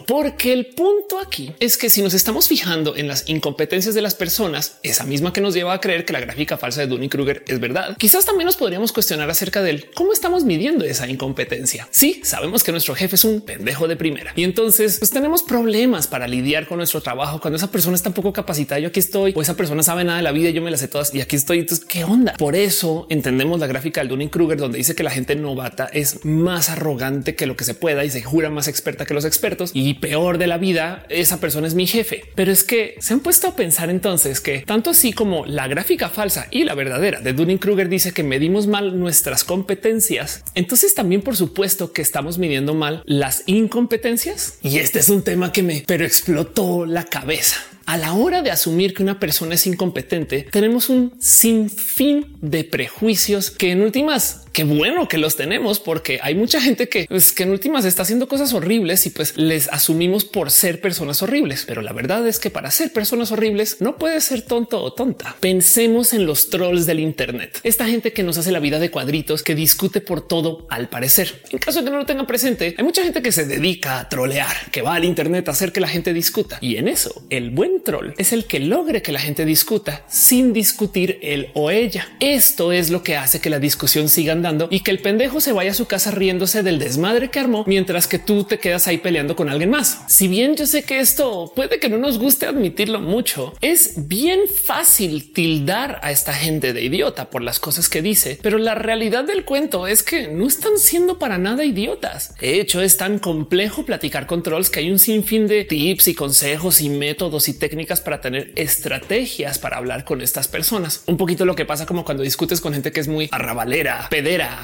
porque 0.05 0.53
el 0.53 0.67
punto 0.67 1.19
aquí 1.19 1.51
es 1.59 1.77
que 1.77 1.89
si 1.89 2.03
nos 2.03 2.13
estamos 2.13 2.47
fijando 2.47 2.95
en 2.95 3.07
las 3.07 3.27
incompetencias 3.27 3.95
de 3.95 4.03
las 4.03 4.13
personas, 4.13 4.77
esa 4.83 5.03
misma 5.03 5.33
que 5.33 5.41
nos 5.41 5.55
lleva 5.55 5.73
a 5.73 5.81
creer 5.81 6.05
que 6.05 6.13
la 6.13 6.19
gráfica 6.19 6.57
falsa 6.57 6.81
de 6.81 6.87
Dunning 6.87 7.09
Kruger 7.09 7.43
es 7.47 7.59
verdad, 7.59 7.97
quizás 7.97 8.23
también 8.23 8.45
nos 8.45 8.55
podríamos 8.55 8.91
cuestionar 8.91 9.27
acerca 9.31 9.63
del 9.63 9.89
cómo 9.95 10.13
estamos 10.13 10.43
midiendo 10.43 10.85
esa 10.85 11.07
incompetencia. 11.07 11.87
Sí, 11.89 12.21
sabemos 12.23 12.63
que 12.63 12.71
nuestro 12.71 12.93
jefe 12.93 13.15
es 13.15 13.23
un 13.23 13.41
pendejo 13.41 13.87
de 13.87 13.95
primera 13.95 14.31
y 14.35 14.43
entonces 14.43 14.99
pues, 14.99 15.09
tenemos 15.09 15.41
problemas 15.41 16.05
para 16.05 16.27
lidiar 16.27 16.67
con 16.67 16.77
nuestro 16.77 17.01
trabajo 17.01 17.41
cuando 17.41 17.57
esa 17.57 17.71
persona 17.71 17.95
está 17.95 18.11
poco 18.11 18.33
capacitada. 18.33 18.79
Yo 18.79 18.89
aquí 18.89 18.99
estoy 18.99 19.33
o 19.35 19.41
esa 19.41 19.57
persona 19.57 19.81
sabe 19.81 20.03
nada 20.03 20.17
de 20.17 20.23
la 20.23 20.31
vida. 20.31 20.49
y 20.49 20.53
Yo 20.53 20.61
me 20.61 20.69
las 20.69 20.81
sé 20.81 20.87
todas 20.87 21.15
y 21.15 21.21
aquí 21.21 21.35
estoy. 21.35 21.59
Entonces, 21.59 21.83
qué 21.83 22.03
onda? 22.03 22.33
Por 22.37 22.55
eso 22.55 23.07
entendemos 23.09 23.59
la 23.59 23.65
gráfica 23.65 24.01
del 24.01 24.09
Dunning 24.09 24.29
Kruger, 24.29 24.59
donde 24.59 24.77
dice 24.77 24.93
que 24.93 25.01
la 25.01 25.09
gente 25.09 25.35
novata 25.35 25.89
es 25.91 26.23
más 26.25 26.69
arrogante 26.69 27.33
que 27.35 27.47
lo 27.47 27.57
que 27.57 27.63
se 27.63 27.73
pueda 27.73 28.05
y 28.05 28.11
se 28.11 28.21
jura 28.21 28.51
más 28.51 28.67
experta 28.67 29.05
que 29.05 29.15
los 29.15 29.25
expertos 29.25 29.46
y 29.73 29.95
peor 29.95 30.37
de 30.37 30.47
la 30.47 30.57
vida, 30.57 31.05
esa 31.09 31.39
persona 31.39 31.67
es 31.67 31.75
mi 31.75 31.87
jefe. 31.87 32.23
Pero 32.35 32.51
es 32.51 32.63
que 32.63 32.95
se 32.99 33.13
han 33.13 33.19
puesto 33.21 33.47
a 33.47 33.55
pensar 33.55 33.89
entonces 33.89 34.41
que 34.41 34.59
tanto 34.59 34.91
así 34.91 35.13
como 35.13 35.45
la 35.45 35.67
gráfica 35.67 36.09
falsa 36.09 36.47
y 36.51 36.63
la 36.63 36.75
verdadera 36.75 37.21
de 37.21 37.33
Dunning 37.33 37.57
Kruger 37.57 37.89
dice 37.89 38.11
que 38.11 38.23
medimos 38.23 38.67
mal 38.67 38.99
nuestras 38.99 39.43
competencias, 39.43 40.43
entonces 40.55 40.93
también 40.95 41.21
por 41.21 41.35
supuesto 41.35 41.91
que 41.93 42.01
estamos 42.01 42.37
midiendo 42.37 42.73
mal 42.73 43.03
las 43.05 43.43
incompetencias. 43.45 44.59
Y 44.63 44.79
este 44.79 44.99
es 44.99 45.09
un 45.09 45.23
tema 45.23 45.51
que 45.51 45.63
me 45.63 45.83
pero 45.85 46.05
explotó 46.05 46.85
la 46.85 47.05
cabeza. 47.05 47.57
A 47.85 47.95
la 47.95 48.13
hora 48.13 48.41
de 48.41 48.51
asumir 48.51 48.93
que 48.93 49.01
una 49.01 49.17
persona 49.17 49.55
es 49.55 49.65
incompetente, 49.65 50.45
tenemos 50.51 50.89
un 50.89 51.13
sinfín 51.19 52.35
de 52.41 52.65
prejuicios 52.65 53.49
que 53.49 53.71
en 53.71 53.81
últimas 53.81 54.46
qué 54.51 54.63
bueno 54.63 55.07
que 55.07 55.17
los 55.17 55.35
tenemos 55.35 55.79
porque 55.79 56.19
hay 56.21 56.35
mucha 56.35 56.61
gente 56.61 56.89
que, 56.89 57.05
pues, 57.07 57.31
que 57.31 57.43
en 57.43 57.51
últimas 57.51 57.85
está 57.85 58.03
haciendo 58.03 58.27
cosas 58.27 58.53
horribles 58.53 59.05
y 59.05 59.09
pues 59.09 59.37
les 59.37 59.67
asumimos 59.69 60.25
por 60.25 60.51
ser 60.51 60.81
personas 60.81 61.21
horribles. 61.21 61.65
Pero 61.67 61.81
la 61.81 61.93
verdad 61.93 62.27
es 62.27 62.39
que 62.39 62.49
para 62.49 62.71
ser 62.71 62.91
personas 62.91 63.31
horribles 63.31 63.77
no 63.79 63.97
puede 63.97 64.21
ser 64.21 64.41
tonto 64.41 64.81
o 64.81 64.93
tonta. 64.93 65.35
Pensemos 65.39 66.13
en 66.13 66.25
los 66.25 66.49
trolls 66.49 66.85
del 66.85 66.99
Internet. 66.99 67.59
Esta 67.63 67.85
gente 67.85 68.13
que 68.13 68.23
nos 68.23 68.37
hace 68.37 68.51
la 68.51 68.59
vida 68.59 68.79
de 68.79 68.91
cuadritos, 68.91 69.43
que 69.43 69.55
discute 69.55 70.01
por 70.01 70.27
todo 70.27 70.65
al 70.69 70.89
parecer. 70.89 71.41
En 71.49 71.59
caso 71.59 71.79
de 71.79 71.85
que 71.85 71.91
no 71.91 71.97
lo 71.97 72.05
tengan 72.05 72.27
presente, 72.27 72.75
hay 72.77 72.83
mucha 72.83 73.03
gente 73.03 73.21
que 73.21 73.31
se 73.31 73.45
dedica 73.45 73.99
a 73.99 74.09
trolear, 74.09 74.71
que 74.71 74.81
va 74.81 74.95
al 74.95 75.05
Internet 75.05 75.47
a 75.47 75.51
hacer 75.51 75.71
que 75.71 75.79
la 75.79 75.87
gente 75.87 76.13
discuta. 76.13 76.57
Y 76.61 76.77
en 76.77 76.87
eso, 76.87 77.23
el 77.29 77.49
buen 77.49 77.83
troll 77.83 78.13
es 78.17 78.33
el 78.33 78.45
que 78.45 78.59
logre 78.59 79.01
que 79.01 79.11
la 79.11 79.19
gente 79.19 79.45
discuta 79.45 80.03
sin 80.09 80.53
discutir 80.53 81.19
él 81.21 81.49
o 81.53 81.71
ella. 81.71 82.07
Esto 82.19 82.71
es 82.71 82.89
lo 82.89 83.03
que 83.03 83.17
hace 83.17 83.39
que 83.39 83.49
la 83.49 83.59
discusión 83.59 84.09
siga 84.09 84.33
andando 84.37 84.67
y 84.71 84.81
que 84.81 84.91
el 84.91 84.99
pendejo 84.99 85.41
se 85.41 85.51
vaya 85.51 85.71
a 85.71 85.75
su 85.75 85.85
casa 85.85 86.11
riéndose 86.11 86.63
del 86.63 86.79
desmadre 86.79 87.29
que 87.29 87.39
armó 87.39 87.63
mientras 87.67 88.07
que 88.07 88.19
tú 88.19 88.43
te 88.43 88.59
quedas 88.59 88.87
ahí 88.87 88.97
peleando 88.97 89.35
con 89.35 89.49
alguien 89.49 89.69
más. 89.69 90.01
Si 90.07 90.27
bien 90.27 90.55
yo 90.55 90.65
sé 90.65 90.83
que 90.83 90.99
esto 90.99 91.51
puede 91.55 91.79
que 91.79 91.89
no 91.89 91.97
nos 91.97 92.17
guste 92.17 92.45
admitirlo 92.45 92.99
mucho, 92.99 93.53
es 93.61 94.07
bien 94.07 94.41
fácil 94.47 95.33
tildar 95.33 95.99
a 96.03 96.11
esta 96.11 96.33
gente 96.33 96.73
de 96.73 96.83
idiota 96.83 97.29
por 97.29 97.41
las 97.41 97.59
cosas 97.59 97.89
que 97.89 98.01
dice, 98.01 98.39
pero 98.41 98.57
la 98.57 98.75
realidad 98.75 99.25
del 99.25 99.45
cuento 99.45 99.87
es 99.87 100.03
que 100.03 100.27
no 100.27 100.47
están 100.47 100.77
siendo 100.77 101.19
para 101.19 101.37
nada 101.37 101.65
idiotas. 101.65 102.35
De 102.39 102.59
hecho, 102.59 102.81
es 102.81 102.97
tan 102.97 103.19
complejo 103.19 103.85
platicar 103.85 104.27
con 104.27 104.43
trolls 104.43 104.69
que 104.69 104.79
hay 104.79 104.91
un 104.91 104.99
sinfín 104.99 105.47
de 105.47 105.65
tips 105.65 106.07
y 106.09 106.15
consejos 106.15 106.81
y 106.81 106.89
métodos 106.89 107.49
y 107.49 107.53
técnicas 107.53 108.01
para 108.01 108.21
tener 108.21 108.51
estrategias 108.55 109.59
para 109.59 109.77
hablar 109.77 110.03
con 110.03 110.21
estas 110.21 110.47
personas. 110.47 111.03
Un 111.07 111.17
poquito 111.17 111.45
lo 111.45 111.55
que 111.55 111.65
pasa 111.65 111.85
como 111.85 112.05
cuando 112.05 112.23
discutes 112.23 112.61
con 112.61 112.73
gente 112.73 112.91
que 112.91 112.99
es 112.99 113.07
muy 113.07 113.29
arrabalera, 113.31 114.07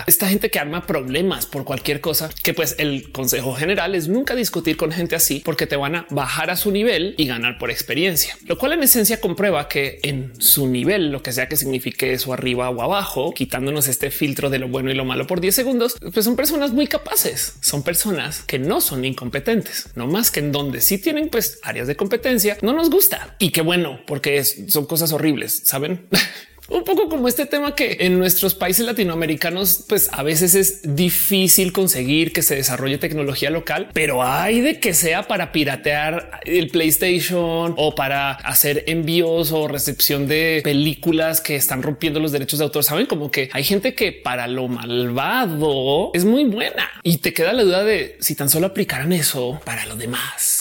esta 0.08 0.28
gente 0.28 0.50
que 0.50 0.60
arma 0.60 0.86
problemas 0.86 1.46
por 1.46 1.64
cualquier 1.64 2.02
cosa, 2.02 2.30
que 2.44 2.54
pues 2.54 2.76
el 2.80 3.12
consejo 3.12 3.54
general 3.54 3.96
es 3.96 4.08
nunca 4.08 4.36
discutir 4.36 4.76
con 4.76 4.92
gente 4.92 5.16
así 5.16 5.42
porque 5.44 5.68
te 5.68 5.76
van 5.76 5.96
a 5.96 6.06
bajar 6.10 6.50
a 6.50 6.58
su 6.58 6.72
nivel 6.72 7.16
y 7.18 7.28
ganar 7.28 7.58
por 7.58 7.72
experiencia, 7.72 8.38
lo 8.46 8.58
cual 8.58 8.74
en 8.74 8.84
esencia 8.84 9.22
comprueba 9.22 9.70
que 9.70 10.00
en 10.04 10.34
su 10.40 10.68
nivel, 10.68 11.12
lo 11.12 11.24
que 11.24 11.32
sea 11.32 11.48
que 11.48 11.56
signifique 11.56 12.14
eso 12.14 12.34
arriba 12.34 12.70
o 12.70 12.82
abajo, 12.82 13.34
quitándonos 13.34 13.88
este 13.88 14.12
filtro 14.12 14.50
de 14.50 14.60
lo 14.60 14.68
bueno 14.68 14.92
y 14.92 14.96
lo 14.96 15.06
malo 15.06 15.28
por 15.28 15.40
10 15.40 15.56
segundos, 15.56 15.96
pues 16.14 16.26
son 16.26 16.36
personas 16.36 16.72
muy 16.72 16.88
capaces, 16.88 17.56
son 17.62 17.84
personas 17.84 18.44
que 18.44 18.60
no 18.60 18.82
son 18.82 19.06
incompetentes, 19.06 19.90
no 19.96 20.08
más 20.08 20.32
que 20.32 20.42
en 20.42 20.52
donde 20.52 20.82
sí 20.82 20.98
tienen 20.98 21.30
pues 21.30 21.60
áreas 21.64 21.88
de 21.88 21.96
competencia, 21.96 22.58
no 22.62 22.74
nos 22.74 22.90
gusta. 22.90 23.36
Y 23.40 23.52
qué 23.52 23.62
bueno, 23.62 24.02
porque 24.06 24.44
son 24.44 24.86
cosas 24.86 25.14
horribles, 25.14 25.62
saben? 25.66 26.08
Un 26.70 26.86
poco 26.86 27.10
como 27.10 27.28
este 27.28 27.46
tema 27.46 27.76
que 27.76 27.98
en 28.00 28.18
nuestros 28.18 28.56
países 28.56 28.86
latinoamericanos, 28.86 29.84
pues 29.88 30.10
a 30.14 30.24
veces 30.24 30.56
es 30.56 30.96
difícil 30.96 31.74
conseguir 31.74 32.32
que 32.32 32.42
se 32.42 32.56
desarrolle 32.56 32.98
tecnología 32.98 33.50
local, 33.50 33.90
pero 33.94 34.24
hay 34.24 34.62
de 34.62 34.80
que 34.80 34.94
sea 34.94 35.28
para 35.28 35.52
piratear 35.52 36.40
el 36.46 36.70
PlayStation 36.70 37.76
o 37.78 37.96
para 37.96 38.32
hacer 38.32 38.86
envíos 38.88 39.52
o 39.52 39.68
recepción 39.68 40.28
de 40.28 40.62
películas 40.64 41.42
que 41.42 41.58
están 41.58 41.84
rompiendo 41.84 42.22
los 42.22 42.32
derechos 42.32 42.60
de 42.60 42.66
autor. 42.66 42.84
Saben 42.84 43.08
como 43.08 43.30
que 43.30 43.50
hay 43.52 43.64
gente 43.64 43.94
que 43.94 44.14
para 44.14 44.48
lo 44.48 44.70
malvado 44.70 46.12
es 46.14 46.24
muy 46.24 46.46
buena 46.46 46.90
y 47.04 47.18
te 47.18 47.34
queda 47.34 47.52
la 47.52 47.64
duda 47.64 47.84
de 47.84 48.18
si 48.22 48.36
tan 48.36 48.50
solo 48.50 48.68
aplicaran 48.68 49.12
eso 49.12 49.60
para 49.66 49.86
lo 49.86 49.98
demás. 49.98 50.53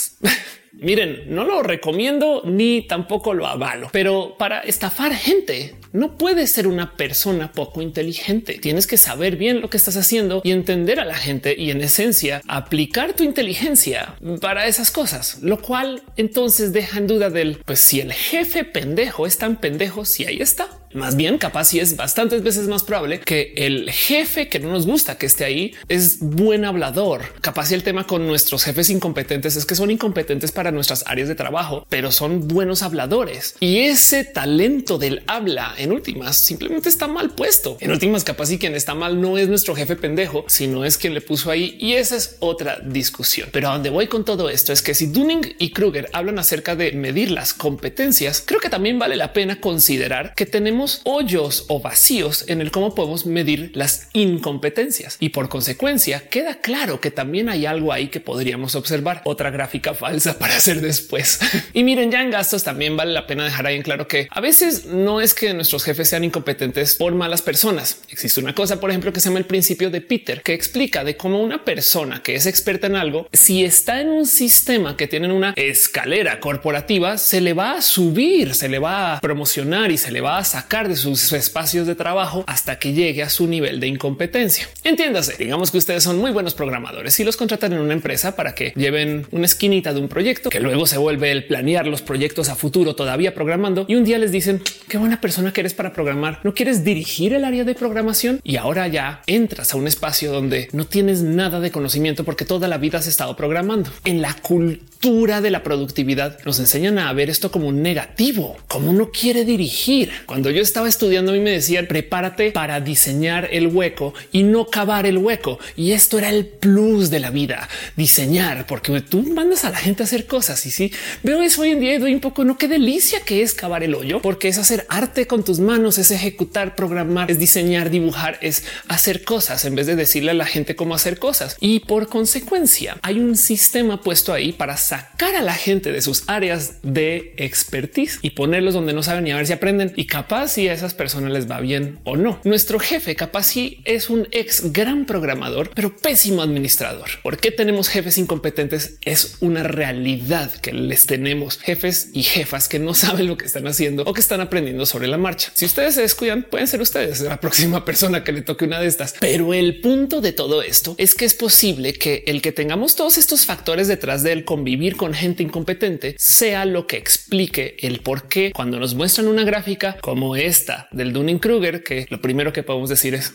Miren, 0.82 1.22
no 1.28 1.44
lo 1.44 1.62
recomiendo 1.62 2.42
ni 2.44 2.82
tampoco 2.82 3.34
lo 3.34 3.46
avalo, 3.46 3.88
pero 3.92 4.34
para 4.36 4.60
estafar 4.60 5.14
gente 5.14 5.76
no 5.92 6.18
puedes 6.18 6.50
ser 6.50 6.66
una 6.66 6.96
persona 6.96 7.52
poco 7.52 7.82
inteligente. 7.82 8.58
Tienes 8.60 8.88
que 8.88 8.96
saber 8.96 9.36
bien 9.36 9.60
lo 9.60 9.70
que 9.70 9.76
estás 9.76 9.96
haciendo 9.96 10.40
y 10.42 10.50
entender 10.50 10.98
a 10.98 11.04
la 11.04 11.14
gente 11.14 11.54
y 11.56 11.70
en 11.70 11.82
esencia 11.82 12.42
aplicar 12.48 13.12
tu 13.14 13.22
inteligencia 13.22 14.16
para 14.40 14.66
esas 14.66 14.90
cosas, 14.90 15.38
lo 15.40 15.62
cual 15.62 16.02
entonces 16.16 16.72
deja 16.72 16.98
en 16.98 17.06
duda 17.06 17.30
del 17.30 17.58
pues 17.64 17.78
si 17.78 18.00
el 18.00 18.12
jefe 18.12 18.64
pendejo 18.64 19.26
es 19.26 19.38
tan 19.38 19.60
pendejo, 19.60 20.04
si 20.04 20.24
ahí 20.24 20.40
está. 20.40 20.68
Más 20.94 21.16
bien, 21.16 21.38
capaz 21.38 21.64
si 21.64 21.81
es 21.81 21.96
bastantes 21.96 22.42
veces 22.42 22.68
más 22.68 22.83
probable 22.83 23.20
que 23.20 23.52
el 23.57 23.90
jefe 23.90 24.48
que 24.48 24.59
no 24.59 24.70
nos 24.70 24.87
gusta 24.87 25.16
que 25.16 25.26
esté 25.26 25.44
ahí 25.44 25.74
es 25.88 26.18
buen 26.20 26.64
hablador. 26.64 27.22
Capaz 27.40 27.66
si 27.66 27.74
el 27.74 27.83
tema 27.83 28.07
con 28.07 28.26
nuestros 28.26 28.64
jefes 28.64 28.90
incompetentes 28.90 29.57
es 29.57 29.66
que 29.66 29.74
son 29.74 29.90
incompetentes 29.90 30.52
para 30.52 30.70
nuestras 30.70 31.05
áreas 31.07 31.28
de 31.28 31.35
trabajo, 31.35 31.87
pero 31.88 32.12
son 32.12 32.48
buenos 32.48 32.83
habladores 32.83 33.57
y 33.61 33.81
ese 33.81 34.24
talento 34.24 34.98
del 34.98 35.22
habla 35.26 35.74
en 35.78 35.92
últimas 35.92 36.37
simplemente 36.37 36.88
está 36.88 37.07
mal 37.07 37.31
puesto. 37.31 37.76
En 37.81 37.90
últimas, 37.90 38.24
capaz 38.24 38.50
y 38.50 38.59
quien 38.59 38.74
está 38.74 38.94
mal 38.94 39.20
no 39.20 39.38
es 39.38 39.48
nuestro 39.48 39.74
jefe 39.74 39.96
pendejo, 39.96 40.44
sino 40.48 40.85
es 40.85 40.98
quien 40.98 41.14
le 41.14 41.20
puso 41.20 41.50
ahí. 41.50 41.76
Y 41.81 41.94
esa 41.94 42.16
es 42.16 42.37
otra 42.40 42.81
discusión. 42.85 43.48
Pero 43.52 43.68
a 43.68 43.74
donde 43.74 43.90
voy 43.90 44.09
con 44.09 44.24
todo 44.24 44.50
esto 44.50 44.72
es 44.72 44.83
que 44.83 44.94
si 44.94 45.07
Dunning 45.07 45.55
y 45.59 45.70
Kruger 45.70 46.09
hablan 46.12 46.38
acerca 46.38 46.76
de 46.76 46.92
medir 46.92 47.31
las 47.31 47.55
competencias, 47.55 48.42
creo 48.44 48.61
que 48.61 48.68
también 48.68 48.98
vale 48.98 49.16
la 49.16 49.33
pena 49.33 49.61
considerar 49.61 50.35
que 50.35 50.46
tenemos 50.46 50.81
hoyos 51.04 51.64
o 51.68 51.80
vacíos 51.80 52.44
en 52.48 52.60
el 52.60 52.70
cómo 52.70 52.94
podemos 52.94 53.26
medir 53.26 53.70
las 53.74 54.08
incompetencias. 54.12 55.16
Y 55.20 55.30
por 55.30 55.48
consecuencia, 55.48 56.28
queda 56.28 56.56
claro 56.56 57.00
que 57.00 57.10
también 57.10 57.48
hay 57.48 57.66
algo 57.66 57.92
ahí 57.92 58.08
que 58.08 58.20
podríamos 58.20 58.74
observar. 58.74 59.22
Otra 59.24 59.50
gráfica 59.50 59.94
falsa 60.02 60.38
para 60.38 60.56
hacer 60.56 60.80
después. 60.80 61.40
y 61.72 61.84
miren, 61.84 62.10
ya 62.10 62.22
en 62.22 62.30
gastos 62.30 62.64
también 62.64 62.96
vale 62.96 63.12
la 63.12 63.26
pena 63.26 63.44
dejar 63.44 63.66
ahí 63.66 63.76
en 63.76 63.82
claro 63.82 64.08
que 64.08 64.28
a 64.30 64.40
veces 64.40 64.86
no 64.86 65.20
es 65.20 65.34
que 65.34 65.54
nuestros 65.54 65.84
jefes 65.84 66.08
sean 66.08 66.24
incompetentes 66.24 66.96
por 66.96 67.14
malas 67.14 67.42
personas. 67.42 68.00
Existe 68.08 68.40
una 68.40 68.54
cosa, 68.54 68.80
por 68.80 68.90
ejemplo, 68.90 69.12
que 69.12 69.20
se 69.20 69.28
llama 69.28 69.38
el 69.38 69.46
principio 69.46 69.90
de 69.90 70.00
Peter, 70.00 70.42
que 70.42 70.54
explica 70.54 71.04
de 71.04 71.16
cómo 71.16 71.42
una 71.42 71.64
persona 71.64 72.22
que 72.22 72.34
es 72.34 72.46
experta 72.46 72.86
en 72.86 72.96
algo, 72.96 73.28
si 73.32 73.64
está 73.64 74.00
en 74.00 74.08
un 74.08 74.26
sistema 74.26 74.96
que 74.96 75.06
tienen 75.06 75.30
una 75.30 75.54
escalera 75.56 76.40
corporativa, 76.40 77.18
se 77.18 77.40
le 77.40 77.52
va 77.52 77.72
a 77.72 77.82
subir, 77.82 78.54
se 78.54 78.68
le 78.68 78.78
va 78.78 79.16
a 79.16 79.20
promocionar 79.20 79.90
y 79.90 79.98
se 79.98 80.10
le 80.10 80.20
va 80.20 80.38
a 80.38 80.44
sacar 80.44 80.71
de 80.72 80.96
sus 80.96 81.35
espacios 81.35 81.87
de 81.87 81.94
trabajo 81.94 82.44
hasta 82.46 82.78
que 82.78 82.94
llegue 82.94 83.22
a 83.22 83.28
su 83.28 83.46
nivel 83.46 83.78
de 83.78 83.88
incompetencia. 83.88 84.66
Entiéndase, 84.82 85.37
digamos 85.38 85.70
que 85.70 85.76
ustedes 85.76 86.02
son 86.02 86.16
muy 86.16 86.30
buenos 86.30 86.54
programadores 86.54 87.20
y 87.20 87.24
los 87.24 87.37
contratan 87.37 87.74
en 87.74 87.80
una 87.80 87.92
empresa 87.92 88.37
para 88.37 88.54
que 88.54 88.72
lleven 88.74 89.26
una 89.32 89.44
esquinita 89.44 89.92
de 89.92 90.00
un 90.00 90.08
proyecto 90.08 90.48
que 90.48 90.61
luego 90.61 90.87
se 90.87 90.96
vuelve 90.96 91.30
el 91.30 91.44
planear 91.44 91.87
los 91.87 92.00
proyectos 92.00 92.48
a 92.48 92.54
futuro 92.54 92.96
todavía 92.96 93.35
programando 93.35 93.85
y 93.87 93.96
un 93.96 94.04
día 94.04 94.16
les 94.16 94.32
dicen 94.32 94.62
qué 94.88 94.96
buena 94.96 95.20
persona 95.20 95.52
que 95.52 95.61
eres 95.61 95.74
para 95.74 95.92
programar, 95.92 96.40
no 96.42 96.54
quieres 96.54 96.85
dirigir 96.85 97.35
el 97.35 97.44
área 97.44 97.64
de 97.64 97.74
programación 97.74 98.40
y 98.42 98.56
ahora 98.56 98.88
ya 98.88 99.20
entras 99.26 99.74
a 99.74 99.76
un 99.76 99.87
espacio 99.87 100.32
donde 100.32 100.70
no 100.72 100.87
tienes 100.87 101.20
nada 101.20 101.61
de 101.61 101.70
conocimiento 101.70 102.24
porque 102.24 102.46
toda 102.46 102.66
la 102.66 102.78
vida 102.78 102.96
has 102.96 103.06
estado 103.06 103.37
programando. 103.37 103.90
En 104.06 104.22
la 104.22 104.32
cultura 104.32 104.91
de 105.02 105.50
la 105.50 105.64
productividad 105.64 106.38
nos 106.44 106.60
enseñan 106.60 106.96
a 107.00 107.12
ver 107.12 107.28
esto 107.28 107.50
como 107.50 107.66
un 107.66 107.82
negativo, 107.82 108.56
como 108.68 108.90
uno 108.90 109.10
quiere 109.10 109.44
dirigir. 109.44 110.12
Cuando 110.26 110.48
yo 110.48 110.62
estaba 110.62 110.88
estudiando 110.88 111.32
mí 111.32 111.40
me 111.40 111.50
decían 111.50 111.88
prepárate 111.88 112.52
para 112.52 112.80
diseñar 112.80 113.48
el 113.50 113.66
hueco 113.66 114.14
y 114.30 114.44
no 114.44 114.68
cavar 114.68 115.06
el 115.06 115.18
hueco. 115.18 115.58
Y 115.76 115.90
esto 115.90 116.18
era 116.18 116.30
el 116.30 116.46
plus 116.46 117.10
de 117.10 117.18
la 117.18 117.30
vida, 117.30 117.68
diseñar, 117.96 118.64
porque 118.68 119.00
tú 119.00 119.24
mandas 119.24 119.64
a 119.64 119.70
la 119.70 119.76
gente 119.76 120.04
a 120.04 120.06
hacer 120.06 120.26
cosas 120.26 120.64
y 120.66 120.70
sí 120.70 120.92
veo 121.24 121.42
eso 121.42 121.62
hoy 121.62 121.70
en 121.70 121.80
día 121.80 121.94
y 121.94 121.98
doy 121.98 122.14
un 122.14 122.20
poco 122.20 122.44
no 122.44 122.56
qué 122.56 122.68
delicia 122.68 123.22
que 123.22 123.42
es 123.42 123.54
cavar 123.54 123.82
el 123.82 123.96
hoyo, 123.96 124.22
porque 124.22 124.46
es 124.46 124.58
hacer 124.58 124.86
arte 124.88 125.26
con 125.26 125.44
tus 125.44 125.58
manos, 125.58 125.98
es 125.98 126.12
ejecutar, 126.12 126.76
programar, 126.76 127.28
es 127.28 127.40
diseñar, 127.40 127.90
dibujar, 127.90 128.38
es 128.40 128.62
hacer 128.86 129.24
cosas 129.24 129.64
en 129.64 129.74
vez 129.74 129.88
de 129.88 129.96
decirle 129.96 130.30
a 130.30 130.34
la 130.34 130.46
gente 130.46 130.76
cómo 130.76 130.94
hacer 130.94 131.18
cosas. 131.18 131.56
Y 131.58 131.80
por 131.80 132.08
consecuencia 132.08 132.98
hay 133.02 133.18
un 133.18 133.36
sistema 133.36 134.00
puesto 134.00 134.32
ahí 134.32 134.52
para 134.52 134.76
sacar 134.92 135.35
a 135.37 135.40
la 135.40 135.55
gente 135.55 135.90
de 135.90 136.02
sus 136.02 136.24
áreas 136.26 136.74
de 136.83 137.33
expertise 137.38 138.18
y 138.20 138.31
ponerlos 138.31 138.74
donde 138.74 138.92
no 138.92 139.02
saben 139.02 139.24
ni 139.24 139.31
a 139.31 139.37
ver 139.37 139.46
si 139.46 139.55
aprenden 139.55 139.94
y 139.96 140.05
capaz 140.05 140.48
si 140.48 140.68
a 140.68 140.74
esas 140.74 140.92
personas 140.92 141.33
les 141.33 141.50
va 141.50 141.61
bien 141.61 141.98
o 142.05 142.14
no. 142.18 142.42
Nuestro 142.44 142.78
jefe 142.78 143.16
capaz 143.16 143.44
si 143.44 143.81
es 143.87 144.11
un 144.11 144.28
ex 144.33 144.70
gran 144.70 145.07
programador, 145.07 145.70
pero 145.74 145.96
pésimo 145.96 146.42
administrador. 146.42 147.09
¿Por 147.22 147.38
qué 147.38 147.50
tenemos 147.50 147.88
jefes 147.88 148.18
incompetentes? 148.18 148.98
Es 149.00 149.38
una 149.40 149.62
realidad 149.62 150.52
que 150.61 150.74
les 150.74 151.07
tenemos 151.07 151.59
jefes 151.59 152.11
y 152.12 152.22
jefas 152.22 152.68
que 152.68 152.78
no 152.78 152.92
saben 153.02 153.28
lo 153.28 153.38
que 153.38 153.46
están 153.46 153.66
haciendo 153.66 154.02
o 154.02 154.12
que 154.12 154.20
están 154.20 154.42
aprendiendo 154.42 154.85
sobre 154.85 155.09
la 155.09 155.16
marcha. 155.16 155.52
Si 155.55 155.64
ustedes 155.64 155.94
se 155.94 156.02
descuidan, 156.02 156.42
pueden 156.42 156.66
ser 156.66 156.83
ustedes 156.83 157.22
la 157.22 157.40
próxima 157.40 157.83
persona 157.87 158.24
que 158.24 158.33
le 158.33 158.42
toque 158.42 158.66
una 158.66 158.78
de 158.78 158.88
estas. 158.88 159.14
Pero 159.20 159.55
el 159.55 159.81
punto 159.81 160.20
de 160.20 160.33
todo 160.33 160.62
esto 160.62 160.94
es 160.98 161.14
que 161.14 161.24
es 161.24 161.33
posible 161.33 161.94
que 161.94 162.24
el 162.26 162.42
que 162.42 162.52
tengamos 162.52 162.94
todos 162.94 163.16
estos 163.16 163.46
factores 163.46 163.88
detrás 163.88 164.22
del 164.22 164.44
convivir 164.44 164.81
con 164.90 165.14
gente 165.14 165.42
incompetente 165.42 166.16
sea 166.18 166.64
lo 166.64 166.86
que 166.86 166.96
explique 166.96 167.76
el 167.80 168.00
por 168.00 168.28
qué. 168.28 168.52
Cuando 168.52 168.78
nos 168.78 168.94
muestran 168.94 169.28
una 169.28 169.44
gráfica 169.44 169.96
como 170.00 170.36
esta 170.36 170.88
del 170.90 171.12
Dunning 171.12 171.38
Kruger, 171.38 171.82
que 171.82 172.06
lo 172.10 172.20
primero 172.20 172.52
que 172.52 172.62
podemos 172.62 172.88
decir 172.88 173.14
es 173.14 173.34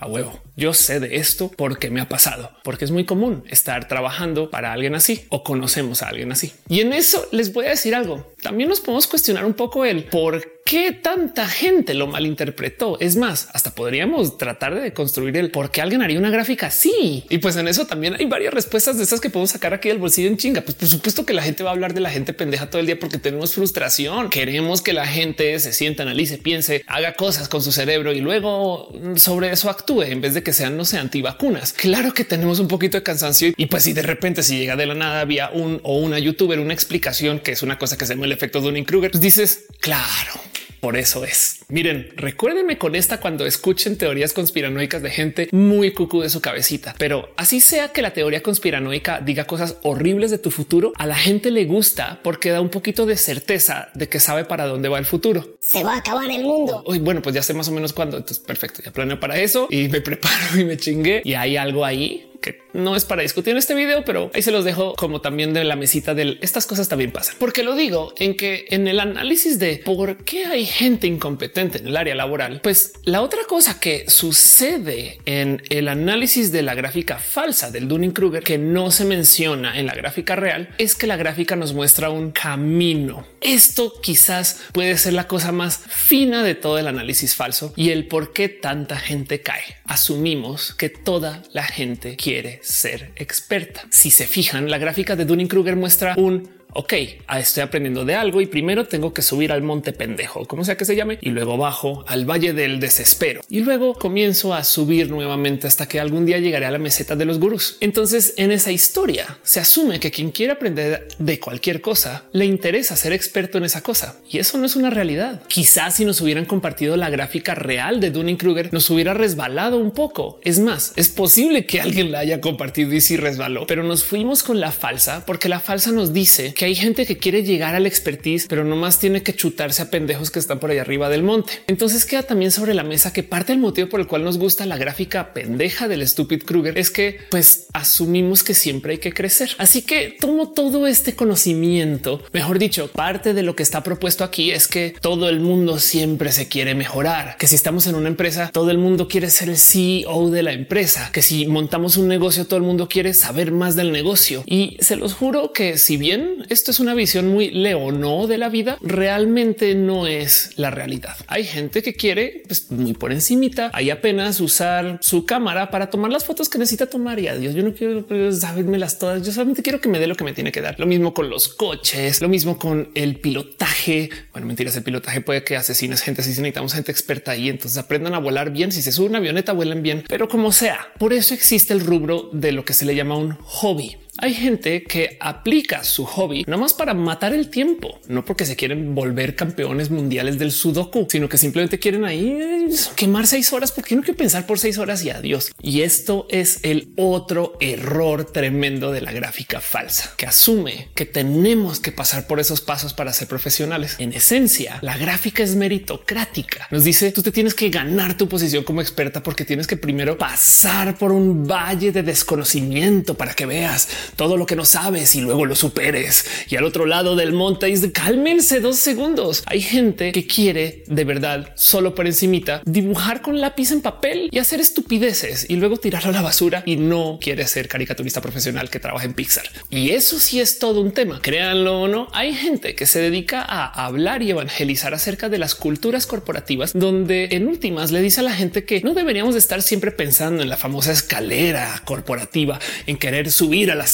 a 0.00 0.06
huevo. 0.06 0.40
Yo 0.56 0.74
sé 0.74 1.00
de 1.00 1.16
esto 1.16 1.50
porque 1.56 1.90
me 1.90 2.00
ha 2.00 2.08
pasado, 2.08 2.50
porque 2.64 2.84
es 2.84 2.90
muy 2.90 3.04
común 3.04 3.44
estar 3.48 3.86
trabajando 3.88 4.50
para 4.50 4.72
alguien 4.72 4.94
así 4.94 5.24
o 5.28 5.44
conocemos 5.44 6.02
a 6.02 6.08
alguien 6.08 6.32
así. 6.32 6.52
Y 6.68 6.80
en 6.80 6.92
eso 6.92 7.26
les 7.32 7.52
voy 7.52 7.66
a 7.66 7.70
decir 7.70 7.94
algo. 7.94 8.26
También 8.42 8.68
nos 8.68 8.80
podemos 8.80 9.06
cuestionar 9.06 9.44
un 9.44 9.54
poco 9.54 9.84
el 9.84 10.04
por 10.04 10.60
qué 10.64 10.92
tanta 10.92 11.48
gente 11.48 11.94
lo 11.94 12.06
malinterpretó. 12.06 12.98
Es 13.00 13.16
más, 13.16 13.48
hasta 13.52 13.74
podríamos 13.74 14.38
tratar 14.38 14.80
de 14.80 14.92
construir 14.92 15.36
el 15.36 15.50
por 15.50 15.70
qué 15.70 15.82
alguien 15.82 16.02
haría 16.02 16.18
una 16.18 16.30
gráfica 16.30 16.68
así. 16.68 17.24
Y 17.28 17.38
pues 17.38 17.56
en 17.56 17.68
eso 17.68 17.86
también 17.86 18.14
hay 18.14 18.26
varias 18.26 18.54
respuestas 18.54 18.96
de 18.96 19.04
esas 19.04 19.20
que 19.20 19.30
podemos 19.30 19.50
sacar 19.50 19.74
aquí 19.74 19.88
del 19.88 19.98
bolsillo 19.98 20.28
en 20.28 20.36
chinga. 20.36 20.62
Pues 20.62 20.76
por 20.76 20.88
supuesto 20.88 21.26
que 21.26 21.34
la 21.34 21.42
gente 21.42 21.62
va 21.62 21.70
a 21.70 21.72
hablar 21.72 21.92
de 21.92 22.00
la 22.00 22.10
gente 22.10 22.32
pendeja 22.32 22.70
todo 22.70 22.80
el 22.80 22.86
día 22.86 22.98
porque 22.98 23.18
tenemos 23.18 23.54
frustración. 23.54 24.30
Queremos 24.30 24.80
que 24.80 24.92
la 24.92 25.06
gente 25.06 25.58
se 25.58 25.72
sienta, 25.72 26.02
analice, 26.02 26.38
piense, 26.38 26.84
haga 26.86 27.14
cosas 27.14 27.48
con 27.48 27.62
su 27.62 27.72
cerebro 27.72 28.12
y 28.12 28.20
luego 28.20 28.92
sobre 29.16 29.50
eso 29.50 29.68
actúe 29.70 29.89
en 30.02 30.20
vez 30.20 30.34
de 30.34 30.42
que 30.42 30.52
sean, 30.52 30.76
no 30.76 30.84
sé, 30.84 30.98
antivacunas. 30.98 31.72
Claro 31.72 32.14
que 32.14 32.24
tenemos 32.24 32.60
un 32.60 32.68
poquito 32.68 32.96
de 32.96 33.02
cansancio 33.02 33.52
y 33.56 33.66
pues 33.66 33.82
si 33.82 33.92
de 33.92 34.02
repente 34.02 34.42
si 34.42 34.58
llega 34.58 34.76
de 34.76 34.86
la 34.86 34.94
nada 34.94 35.20
había 35.20 35.50
un 35.50 35.80
o 35.82 35.98
una 35.98 36.18
youtuber, 36.18 36.60
una 36.60 36.74
explicación 36.74 37.40
que 37.40 37.52
es 37.52 37.62
una 37.62 37.78
cosa 37.78 37.98
que 37.98 38.06
se 38.06 38.14
llama 38.14 38.26
el 38.26 38.32
efecto 38.32 38.60
un 38.60 38.84
Kruger, 38.84 39.10
pues 39.10 39.20
dices, 39.20 39.64
claro, 39.80 40.32
por 40.80 40.96
eso 40.96 41.24
es. 41.24 41.59
Miren, 41.70 42.08
recuérdenme 42.16 42.78
con 42.78 42.96
esta 42.96 43.20
cuando 43.20 43.46
escuchen 43.46 43.96
teorías 43.96 44.32
conspiranoicas 44.32 45.02
de 45.02 45.10
gente 45.10 45.48
muy 45.52 45.92
cucú 45.92 46.20
de 46.20 46.28
su 46.28 46.40
cabecita, 46.40 46.94
pero 46.98 47.32
así 47.36 47.60
sea 47.60 47.88
que 47.88 48.02
la 48.02 48.12
teoría 48.12 48.42
conspiranoica 48.42 49.20
diga 49.20 49.44
cosas 49.44 49.76
horribles 49.82 50.32
de 50.32 50.38
tu 50.38 50.50
futuro, 50.50 50.92
a 50.96 51.06
la 51.06 51.14
gente 51.14 51.50
le 51.50 51.64
gusta 51.66 52.20
porque 52.24 52.50
da 52.50 52.60
un 52.60 52.70
poquito 52.70 53.06
de 53.06 53.16
certeza 53.16 53.90
de 53.94 54.08
que 54.08 54.18
sabe 54.18 54.44
para 54.44 54.66
dónde 54.66 54.88
va 54.88 54.98
el 54.98 55.04
futuro. 55.04 55.56
Se 55.60 55.84
va 55.84 55.94
a 55.94 55.98
acabar 55.98 56.28
el 56.28 56.42
mundo. 56.42 56.82
Uy, 56.86 56.98
bueno, 56.98 57.22
pues 57.22 57.34
ya 57.34 57.42
sé 57.42 57.54
más 57.54 57.68
o 57.68 57.72
menos 57.72 57.92
cuándo. 57.92 58.16
Entonces, 58.16 58.44
perfecto. 58.44 58.82
Ya 58.84 58.90
planeo 58.90 59.20
para 59.20 59.38
eso 59.38 59.68
y 59.70 59.88
me 59.88 60.00
preparo 60.00 60.58
y 60.58 60.64
me 60.64 60.76
chingué 60.76 61.22
y 61.24 61.34
hay 61.34 61.56
algo 61.56 61.84
ahí 61.84 62.29
que 62.40 62.62
no 62.72 62.96
es 62.96 63.04
para 63.04 63.22
discutir 63.22 63.52
en 63.52 63.58
este 63.58 63.74
video, 63.74 64.04
pero 64.04 64.30
ahí 64.34 64.42
se 64.42 64.52
los 64.52 64.64
dejo 64.64 64.94
como 64.94 65.20
también 65.20 65.52
de 65.52 65.64
la 65.64 65.76
mesita 65.76 66.14
del 66.14 66.38
estas 66.40 66.66
cosas 66.66 66.88
también 66.88 67.12
pasan. 67.12 67.36
Porque 67.38 67.62
lo 67.62 67.74
digo 67.74 68.12
en 68.18 68.36
que 68.36 68.66
en 68.70 68.88
el 68.88 69.00
análisis 69.00 69.58
de 69.58 69.82
por 69.84 70.24
qué 70.24 70.46
hay 70.46 70.64
gente 70.64 71.06
incompetente 71.06 71.78
en 71.78 71.86
el 71.86 71.96
área 71.96 72.14
laboral, 72.14 72.60
pues 72.62 72.94
la 73.04 73.22
otra 73.22 73.40
cosa 73.48 73.80
que 73.80 74.04
sucede 74.08 75.18
en 75.26 75.62
el 75.68 75.88
análisis 75.88 76.52
de 76.52 76.62
la 76.62 76.74
gráfica 76.74 77.18
falsa 77.18 77.70
del 77.70 77.88
Dunning 77.88 78.12
Kruger 78.12 78.42
que 78.42 78.58
no 78.58 78.90
se 78.90 79.04
menciona 79.04 79.78
en 79.78 79.86
la 79.86 79.94
gráfica 79.94 80.36
real 80.36 80.70
es 80.78 80.94
que 80.94 81.06
la 81.06 81.16
gráfica 81.16 81.56
nos 81.56 81.72
muestra 81.72 82.10
un 82.10 82.30
camino. 82.30 83.26
Esto 83.40 83.92
quizás 84.00 84.60
puede 84.72 84.96
ser 84.98 85.14
la 85.14 85.26
cosa 85.26 85.52
más 85.52 85.82
fina 85.88 86.42
de 86.42 86.54
todo 86.54 86.78
el 86.78 86.86
análisis 86.86 87.34
falso 87.34 87.72
y 87.76 87.90
el 87.90 88.06
por 88.06 88.32
qué 88.32 88.48
tanta 88.48 88.96
gente 88.96 89.40
cae. 89.40 89.76
Asumimos 89.84 90.74
que 90.74 90.88
toda 90.88 91.42
la 91.52 91.64
gente 91.64 92.16
quiere 92.16 92.29
ser 92.62 93.12
experta. 93.16 93.86
Si 93.90 94.10
se 94.10 94.26
fijan, 94.26 94.70
la 94.70 94.78
gráfica 94.78 95.16
de 95.16 95.24
Dunning 95.24 95.48
Kruger 95.48 95.76
muestra 95.76 96.14
un 96.16 96.59
ok, 96.72 96.94
estoy 97.38 97.62
aprendiendo 97.62 98.04
de 98.04 98.14
algo 98.14 98.40
y 98.40 98.46
primero 98.46 98.86
tengo 98.86 99.12
que 99.12 99.22
subir 99.22 99.52
al 99.52 99.62
monte 99.62 99.92
pendejo, 99.92 100.46
como 100.46 100.64
sea 100.64 100.76
que 100.76 100.84
se 100.84 100.96
llame, 100.96 101.18
y 101.20 101.30
luego 101.30 101.56
bajo 101.56 102.04
al 102.06 102.28
valle 102.28 102.52
del 102.52 102.80
desespero 102.80 103.42
y 103.48 103.60
luego 103.60 103.94
comienzo 103.94 104.54
a 104.54 104.64
subir 104.64 105.10
nuevamente 105.10 105.66
hasta 105.66 105.86
que 105.86 106.00
algún 106.00 106.26
día 106.26 106.38
llegaré 106.38 106.66
a 106.66 106.70
la 106.70 106.78
meseta 106.78 107.16
de 107.16 107.24
los 107.24 107.38
gurús. 107.38 107.76
Entonces, 107.80 108.34
en 108.36 108.52
esa 108.52 108.72
historia 108.72 109.38
se 109.42 109.60
asume 109.60 110.00
que 110.00 110.10
quien 110.10 110.30
quiere 110.30 110.52
aprender 110.52 111.08
de 111.18 111.40
cualquier 111.40 111.80
cosa 111.80 112.24
le 112.32 112.44
interesa 112.44 112.96
ser 112.96 113.12
experto 113.12 113.58
en 113.58 113.64
esa 113.64 113.82
cosa 113.82 114.16
y 114.28 114.38
eso 114.38 114.58
no 114.58 114.66
es 114.66 114.76
una 114.76 114.90
realidad. 114.90 115.42
Quizás 115.48 115.96
si 115.96 116.04
nos 116.04 116.20
hubieran 116.20 116.44
compartido 116.44 116.96
la 116.96 117.10
gráfica 117.10 117.54
real 117.54 118.00
de 118.00 118.10
Dunning 118.10 118.36
Kruger, 118.36 118.72
nos 118.72 118.88
hubiera 118.90 119.14
resbalado 119.14 119.78
un 119.78 119.90
poco. 119.90 120.40
Es 120.44 120.58
más, 120.58 120.92
es 120.96 121.08
posible 121.08 121.66
que 121.66 121.80
alguien 121.80 122.12
la 122.12 122.20
haya 122.20 122.40
compartido 122.40 122.92
y 122.94 123.00
si 123.00 123.16
resbaló, 123.16 123.66
pero 123.66 123.82
nos 123.82 124.04
fuimos 124.04 124.42
con 124.42 124.60
la 124.60 124.72
falsa 124.72 125.24
porque 125.26 125.48
la 125.48 125.60
falsa 125.60 125.92
nos 125.92 126.12
dice 126.12 126.54
hay 126.64 126.74
gente 126.74 127.06
que 127.06 127.18
quiere 127.18 127.42
llegar 127.42 127.74
al 127.74 127.86
expertise, 127.86 128.46
pero 128.48 128.64
no 128.64 128.76
más 128.76 128.98
tiene 128.98 129.22
que 129.22 129.34
chutarse 129.34 129.82
a 129.82 129.90
pendejos 129.90 130.30
que 130.30 130.38
están 130.38 130.58
por 130.58 130.70
ahí 130.70 130.78
arriba 130.78 131.08
del 131.08 131.22
monte. 131.22 131.52
Entonces 131.66 132.04
queda 132.04 132.22
también 132.22 132.50
sobre 132.50 132.74
la 132.74 132.84
mesa 132.84 133.12
que 133.12 133.22
parte 133.22 133.52
del 133.52 133.60
motivo 133.60 133.88
por 133.88 134.00
el 134.00 134.06
cual 134.06 134.24
nos 134.24 134.38
gusta 134.38 134.66
la 134.66 134.76
gráfica 134.76 135.32
pendeja 135.32 135.88
del 135.88 136.02
estúpido 136.02 136.46
Kruger 136.46 136.78
es 136.78 136.90
que 136.90 137.18
pues 137.30 137.66
asumimos 137.72 138.42
que 138.42 138.54
siempre 138.54 138.92
hay 138.92 138.98
que 138.98 139.12
crecer. 139.12 139.50
Así 139.58 139.82
que 139.82 140.16
tomo 140.20 140.50
todo 140.50 140.86
este 140.86 141.14
conocimiento, 141.14 142.22
mejor 142.32 142.58
dicho, 142.58 142.88
parte 142.88 143.34
de 143.34 143.42
lo 143.42 143.56
que 143.56 143.62
está 143.62 143.82
propuesto 143.82 144.24
aquí 144.24 144.50
es 144.50 144.68
que 144.68 144.94
todo 145.00 145.28
el 145.28 145.40
mundo 145.40 145.78
siempre 145.78 146.32
se 146.32 146.48
quiere 146.48 146.74
mejorar, 146.74 147.36
que 147.38 147.46
si 147.46 147.54
estamos 147.54 147.86
en 147.86 147.94
una 147.94 148.08
empresa, 148.08 148.50
todo 148.52 148.70
el 148.70 148.78
mundo 148.78 149.08
quiere 149.08 149.30
ser 149.30 149.48
el 149.48 149.58
CEO 149.58 150.30
de 150.30 150.42
la 150.42 150.52
empresa, 150.52 151.10
que 151.12 151.22
si 151.22 151.46
montamos 151.46 151.96
un 151.96 152.08
negocio, 152.08 152.46
todo 152.46 152.58
el 152.58 152.64
mundo 152.64 152.88
quiere 152.88 153.14
saber 153.14 153.52
más 153.52 153.76
del 153.76 153.92
negocio. 153.92 154.42
Y 154.46 154.76
se 154.80 154.96
los 154.96 155.14
juro 155.14 155.52
que 155.52 155.78
si 155.78 155.96
bien 155.96 156.44
esto 156.50 156.72
es 156.72 156.80
una 156.80 156.94
visión 156.94 157.28
muy 157.28 157.50
leono 157.52 158.26
de 158.26 158.36
la 158.36 158.48
vida, 158.48 158.76
realmente 158.82 159.76
no 159.76 160.08
es 160.08 160.50
la 160.56 160.70
realidad. 160.70 161.16
Hay 161.28 161.44
gente 161.44 161.80
que 161.80 161.94
quiere 161.94 162.42
pues, 162.48 162.70
muy 162.72 162.92
por 162.92 163.12
encimita, 163.12 163.70
hay 163.72 163.90
apenas 163.90 164.40
usar 164.40 164.98
su 165.00 165.24
cámara 165.24 165.70
para 165.70 165.90
tomar 165.90 166.10
las 166.10 166.24
fotos 166.24 166.48
que 166.48 166.58
necesita 166.58 166.86
tomar 166.86 167.20
y 167.20 167.28
adiós. 167.28 167.54
Yo 167.54 167.62
no 167.62 167.72
quiero 167.72 168.04
pues, 168.04 168.42
las 168.42 168.98
todas. 168.98 169.24
Yo 169.24 169.30
solamente 169.30 169.62
quiero 169.62 169.80
que 169.80 169.88
me 169.88 170.00
dé 170.00 170.08
lo 170.08 170.16
que 170.16 170.24
me 170.24 170.32
tiene 170.32 170.50
que 170.50 170.60
dar. 170.60 170.78
Lo 170.80 170.86
mismo 170.86 171.14
con 171.14 171.30
los 171.30 171.46
coches, 171.46 172.20
lo 172.20 172.28
mismo 172.28 172.58
con 172.58 172.90
el 172.94 173.20
pilotaje. 173.20 174.10
Bueno, 174.32 174.48
mentiras, 174.48 174.74
el 174.76 174.82
pilotaje 174.82 175.20
puede 175.20 175.44
que 175.44 175.56
asesines 175.56 176.02
gente. 176.02 176.24
Si 176.24 176.30
necesitamos 176.30 176.74
gente 176.74 176.90
experta 176.90 177.30
ahí, 177.30 177.48
entonces 177.48 177.78
aprendan 177.78 178.14
a 178.14 178.18
volar 178.18 178.50
bien. 178.50 178.72
Si 178.72 178.82
se 178.82 178.90
sube 178.90 179.06
una 179.06 179.18
avioneta, 179.18 179.52
vuelen 179.52 179.82
bien, 179.82 180.02
pero 180.08 180.28
como 180.28 180.50
sea. 180.50 180.88
Por 180.98 181.12
eso 181.12 181.32
existe 181.32 181.72
el 181.72 181.80
rubro 181.80 182.28
de 182.32 182.50
lo 182.50 182.64
que 182.64 182.74
se 182.74 182.84
le 182.84 182.96
llama 182.96 183.16
un 183.16 183.36
hobby. 183.36 183.96
Hay 184.22 184.34
gente 184.34 184.82
que 184.82 185.16
aplica 185.18 185.82
su 185.82 186.04
hobby 186.04 186.44
no 186.46 186.58
más 186.58 186.74
para 186.74 186.92
matar 186.92 187.32
el 187.32 187.48
tiempo, 187.48 187.98
no 188.06 188.22
porque 188.22 188.44
se 188.44 188.54
quieren 188.54 188.94
volver 188.94 189.34
campeones 189.34 189.88
mundiales 189.90 190.38
del 190.38 190.52
sudoku, 190.52 191.06
sino 191.08 191.26
que 191.26 191.38
simplemente 191.38 191.78
quieren 191.78 192.04
ahí 192.04 192.28
eh, 192.28 192.68
quemar 192.96 193.26
seis 193.26 193.50
horas 193.54 193.72
porque 193.72 193.96
no 193.96 194.02
quiero 194.02 194.18
pensar 194.18 194.46
por 194.46 194.58
seis 194.58 194.76
horas 194.76 195.02
y 195.04 195.10
adiós. 195.10 195.52
Y 195.62 195.80
esto 195.80 196.26
es 196.28 196.60
el 196.64 196.92
otro 196.98 197.56
error 197.60 198.30
tremendo 198.30 198.92
de 198.92 199.00
la 199.00 199.10
gráfica 199.12 199.58
falsa, 199.58 200.12
que 200.18 200.26
asume 200.26 200.88
que 200.94 201.06
tenemos 201.06 201.80
que 201.80 201.90
pasar 201.90 202.26
por 202.26 202.40
esos 202.40 202.60
pasos 202.60 202.92
para 202.92 203.14
ser 203.14 203.26
profesionales. 203.26 203.96
En 204.00 204.12
esencia, 204.12 204.80
la 204.82 204.98
gráfica 204.98 205.42
es 205.42 205.56
meritocrática. 205.56 206.68
Nos 206.70 206.84
dice 206.84 207.10
tú 207.12 207.22
te 207.22 207.32
tienes 207.32 207.54
que 207.54 207.70
ganar 207.70 208.18
tu 208.18 208.28
posición 208.28 208.64
como 208.64 208.82
experta 208.82 209.22
porque 209.22 209.46
tienes 209.46 209.66
que 209.66 209.78
primero 209.78 210.18
pasar 210.18 210.98
por 210.98 211.10
un 211.10 211.46
valle 211.46 211.90
de 211.90 212.02
desconocimiento 212.02 213.16
para 213.16 213.32
que 213.32 213.46
veas 213.46 213.88
todo 214.16 214.36
lo 214.36 214.46
que 214.46 214.56
no 214.56 214.64
sabes 214.64 215.14
y 215.14 215.20
luego 215.20 215.46
lo 215.46 215.54
superes. 215.54 216.24
Y 216.48 216.56
al 216.56 216.64
otro 216.64 216.86
lado 216.86 217.16
del 217.16 217.32
monte 217.32 217.66
dice 217.66 217.92
cálmense 217.92 218.60
dos 218.60 218.76
segundos. 218.76 219.42
Hay 219.46 219.60
gente 219.60 220.12
que 220.12 220.26
quiere 220.26 220.84
de 220.86 221.04
verdad 221.04 221.52
solo 221.56 221.94
por 221.94 222.06
encimita 222.06 222.62
dibujar 222.64 223.22
con 223.22 223.40
lápiz 223.40 223.70
en 223.72 223.80
papel 223.80 224.28
y 224.30 224.38
hacer 224.38 224.60
estupideces 224.60 225.46
y 225.48 225.56
luego 225.56 225.76
tirarlo 225.76 226.10
a 226.10 226.12
la 226.12 226.22
basura 226.22 226.62
y 226.66 226.76
no 226.76 227.18
quiere 227.20 227.46
ser 227.46 227.68
caricaturista 227.68 228.20
profesional 228.20 228.70
que 228.70 228.80
trabaja 228.80 229.06
en 229.06 229.14
Pixar. 229.14 229.44
Y 229.70 229.90
eso 229.90 230.18
sí 230.18 230.40
es 230.40 230.58
todo 230.58 230.80
un 230.80 230.92
tema. 230.92 231.20
Créanlo 231.22 231.82
o 231.82 231.88
no, 231.88 232.08
hay 232.12 232.34
gente 232.34 232.74
que 232.74 232.86
se 232.86 233.00
dedica 233.00 233.42
a 233.42 233.86
hablar 233.86 234.22
y 234.22 234.30
evangelizar 234.30 234.94
acerca 234.94 235.28
de 235.28 235.38
las 235.38 235.54
culturas 235.54 236.06
corporativas, 236.06 236.72
donde 236.74 237.28
en 237.32 237.48
últimas 237.48 237.90
le 237.90 238.02
dice 238.02 238.20
a 238.20 238.24
la 238.24 238.32
gente 238.32 238.64
que 238.64 238.80
no 238.80 238.94
deberíamos 238.94 239.34
de 239.34 239.40
estar 239.40 239.62
siempre 239.62 239.90
pensando 239.90 240.42
en 240.42 240.48
la 240.48 240.56
famosa 240.56 240.92
escalera 240.92 241.82
corporativa, 241.84 242.58
en 242.86 242.96
querer 242.96 243.30
subir 243.30 243.70
a 243.70 243.74
la 243.74 243.86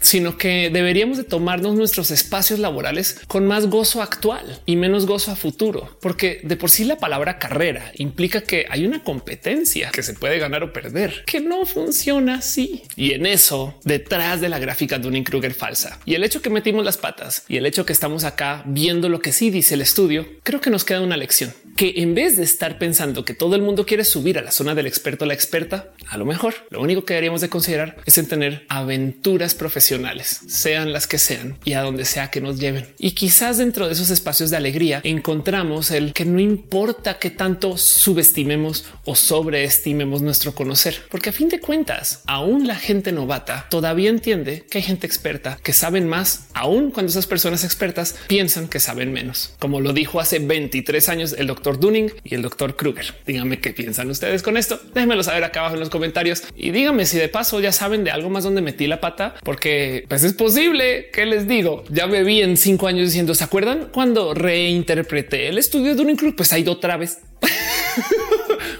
sino 0.00 0.36
que 0.36 0.70
deberíamos 0.70 1.16
de 1.16 1.24
tomarnos 1.24 1.74
nuestros 1.74 2.10
espacios 2.10 2.58
laborales 2.58 3.20
con 3.26 3.46
más 3.46 3.66
gozo 3.66 4.02
actual 4.02 4.60
y 4.66 4.76
menos 4.76 5.06
gozo 5.06 5.30
a 5.30 5.36
futuro, 5.36 5.96
porque 6.00 6.40
de 6.42 6.56
por 6.56 6.70
sí 6.70 6.84
la 6.84 6.98
palabra 6.98 7.38
carrera 7.38 7.92
implica 7.96 8.42
que 8.42 8.66
hay 8.68 8.84
una 8.86 9.02
competencia 9.02 9.90
que 9.90 10.02
se 10.02 10.14
puede 10.14 10.38
ganar 10.38 10.62
o 10.62 10.72
perder, 10.72 11.24
que 11.26 11.40
no 11.40 11.66
funciona 11.66 12.36
así. 12.36 12.82
Y 12.96 13.12
en 13.12 13.26
eso, 13.26 13.78
detrás 13.84 14.40
de 14.40 14.48
la 14.48 14.58
gráfica 14.58 14.98
de 14.98 15.08
un 15.08 15.24
Kruger 15.24 15.54
falsa 15.54 15.98
y 16.04 16.14
el 16.14 16.24
hecho 16.24 16.42
que 16.42 16.50
metimos 16.50 16.84
las 16.84 16.98
patas 16.98 17.44
y 17.48 17.56
el 17.56 17.66
hecho 17.66 17.86
que 17.86 17.92
estamos 17.92 18.24
acá 18.24 18.62
viendo 18.66 19.08
lo 19.08 19.20
que 19.20 19.32
sí 19.32 19.50
dice 19.50 19.74
el 19.74 19.80
estudio, 19.80 20.26
creo 20.42 20.60
que 20.60 20.70
nos 20.70 20.84
queda 20.84 21.00
una 21.00 21.16
lección 21.16 21.52
que 21.76 21.94
en 21.96 22.14
vez 22.14 22.36
de 22.36 22.44
estar 22.44 22.78
pensando 22.78 23.24
que 23.24 23.34
todo 23.34 23.56
el 23.56 23.62
mundo 23.62 23.84
quiere 23.86 24.04
subir 24.04 24.38
a 24.38 24.42
la 24.42 24.52
zona 24.52 24.74
del 24.74 24.86
experto, 24.86 25.26
la 25.26 25.34
experta, 25.34 25.92
a 26.06 26.16
lo 26.16 26.24
mejor 26.24 26.54
lo 26.70 26.80
único 26.80 27.04
que 27.04 27.14
deberíamos 27.14 27.40
de 27.40 27.48
considerar 27.48 27.96
es 28.06 28.16
en 28.18 28.28
tener 28.28 28.64
aventuras 28.68 29.43
profesionales, 29.52 30.40
sean 30.46 30.94
las 30.94 31.06
que 31.06 31.18
sean 31.18 31.58
y 31.64 31.74
a 31.74 31.82
donde 31.82 32.06
sea 32.06 32.30
que 32.30 32.40
nos 32.40 32.58
lleven. 32.58 32.86
Y 32.98 33.10
quizás 33.10 33.58
dentro 33.58 33.86
de 33.86 33.92
esos 33.92 34.08
espacios 34.08 34.48
de 34.48 34.56
alegría 34.56 35.02
encontramos 35.04 35.90
el 35.90 36.14
que 36.14 36.24
no 36.24 36.40
importa 36.40 37.18
qué 37.18 37.28
tanto 37.28 37.76
subestimemos 37.76 38.86
o 39.04 39.14
sobreestimemos 39.14 40.22
nuestro 40.22 40.54
conocer, 40.54 41.02
porque 41.10 41.30
a 41.30 41.32
fin 41.32 41.48
de 41.48 41.60
cuentas, 41.60 42.22
aún 42.26 42.66
la 42.66 42.76
gente 42.76 43.12
novata 43.12 43.66
todavía 43.68 44.08
entiende 44.08 44.64
que 44.70 44.78
hay 44.78 44.84
gente 44.84 45.06
experta 45.06 45.58
que 45.62 45.72
saben 45.72 46.08
más, 46.08 46.46
aún 46.54 46.90
cuando 46.90 47.10
esas 47.10 47.26
personas 47.26 47.64
expertas 47.64 48.14
piensan 48.28 48.68
que 48.68 48.80
saben 48.80 49.12
menos. 49.12 49.54
Como 49.58 49.80
lo 49.80 49.92
dijo 49.92 50.20
hace 50.20 50.38
23 50.38 51.08
años 51.08 51.34
el 51.36 51.46
doctor 51.46 51.80
Dunning 51.80 52.12
y 52.22 52.34
el 52.34 52.42
doctor 52.42 52.76
Kruger. 52.76 53.14
Díganme 53.26 53.60
qué 53.60 53.72
piensan 53.72 54.10
ustedes 54.10 54.42
con 54.42 54.56
esto. 54.56 54.80
Déjenmelo 54.94 55.22
saber 55.22 55.44
acá 55.44 55.60
abajo 55.60 55.74
en 55.74 55.80
los 55.80 55.90
comentarios 55.90 56.44
y 56.54 56.70
díganme 56.70 57.06
si 57.06 57.18
de 57.18 57.28
paso 57.28 57.60
ya 57.60 57.72
saben 57.72 58.04
de 58.04 58.10
algo 58.10 58.30
más 58.30 58.44
donde 58.44 58.62
metí 58.62 58.86
la 58.86 59.00
pata, 59.00 59.23
porque 59.42 60.04
pues 60.08 60.24
es 60.24 60.32
posible 60.34 61.10
que 61.12 61.26
les 61.26 61.48
digo. 61.48 61.84
Ya 61.88 62.06
me 62.06 62.22
vi 62.24 62.42
en 62.42 62.56
cinco 62.56 62.86
años 62.86 63.06
diciendo, 63.06 63.34
¿se 63.34 63.44
acuerdan 63.44 63.88
cuando 63.92 64.34
reinterpreté 64.34 65.48
el 65.48 65.58
estudio 65.58 65.92
de 65.92 65.94
Dunning 65.94 66.16
Kruger? 66.16 66.36
Pues 66.36 66.52
ha 66.52 66.58
ido 66.58 66.72
otra 66.72 66.96
vez 66.96 67.18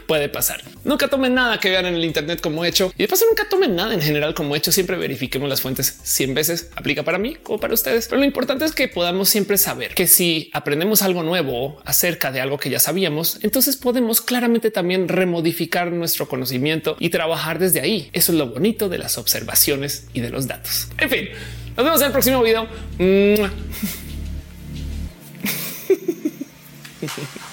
puede 0.06 0.28
pasar. 0.28 0.62
Nunca 0.84 1.08
tomen 1.08 1.34
nada 1.34 1.58
que 1.58 1.70
vean 1.70 1.86
en 1.86 1.94
el 1.94 2.04
Internet 2.04 2.40
como 2.40 2.64
hecho 2.64 2.92
y 2.96 3.02
de 3.02 3.08
paso 3.08 3.24
nunca 3.28 3.48
tomen 3.48 3.74
nada 3.74 3.94
en 3.94 4.00
general 4.00 4.34
como 4.34 4.56
hecho. 4.56 4.72
Siempre 4.72 4.96
verifiquemos 4.96 5.48
las 5.48 5.60
fuentes 5.60 5.98
100 6.02 6.34
veces. 6.34 6.70
Aplica 6.76 7.02
para 7.02 7.18
mí 7.18 7.36
o 7.46 7.58
para 7.58 7.74
ustedes. 7.74 8.08
Pero 8.08 8.20
lo 8.20 8.26
importante 8.26 8.64
es 8.64 8.72
que 8.72 8.88
podamos 8.88 9.28
siempre 9.28 9.58
saber 9.58 9.94
que 9.94 10.06
si 10.06 10.50
aprendemos 10.52 11.02
algo 11.02 11.22
nuevo 11.22 11.80
acerca 11.84 12.32
de 12.32 12.40
algo 12.40 12.58
que 12.58 12.70
ya 12.70 12.80
sabíamos, 12.80 13.38
entonces 13.42 13.76
podemos 13.76 14.20
claramente 14.20 14.70
también 14.70 15.08
remodificar 15.08 15.92
nuestro 15.92 16.28
conocimiento 16.28 16.96
y 16.98 17.10
trabajar 17.10 17.58
desde 17.58 17.80
ahí. 17.80 18.10
Eso 18.12 18.32
es 18.32 18.38
lo 18.38 18.48
bonito 18.48 18.88
de 18.88 18.98
las 18.98 19.18
observaciones 19.18 20.06
y 20.12 20.20
de 20.20 20.30
los 20.30 20.46
datos. 20.46 20.88
En 20.98 21.10
fin, 21.10 21.28
nos 21.76 21.84
vemos 21.84 22.00
en 22.00 22.06
el 22.06 22.12
próximo 22.12 22.42
video. 22.42 22.68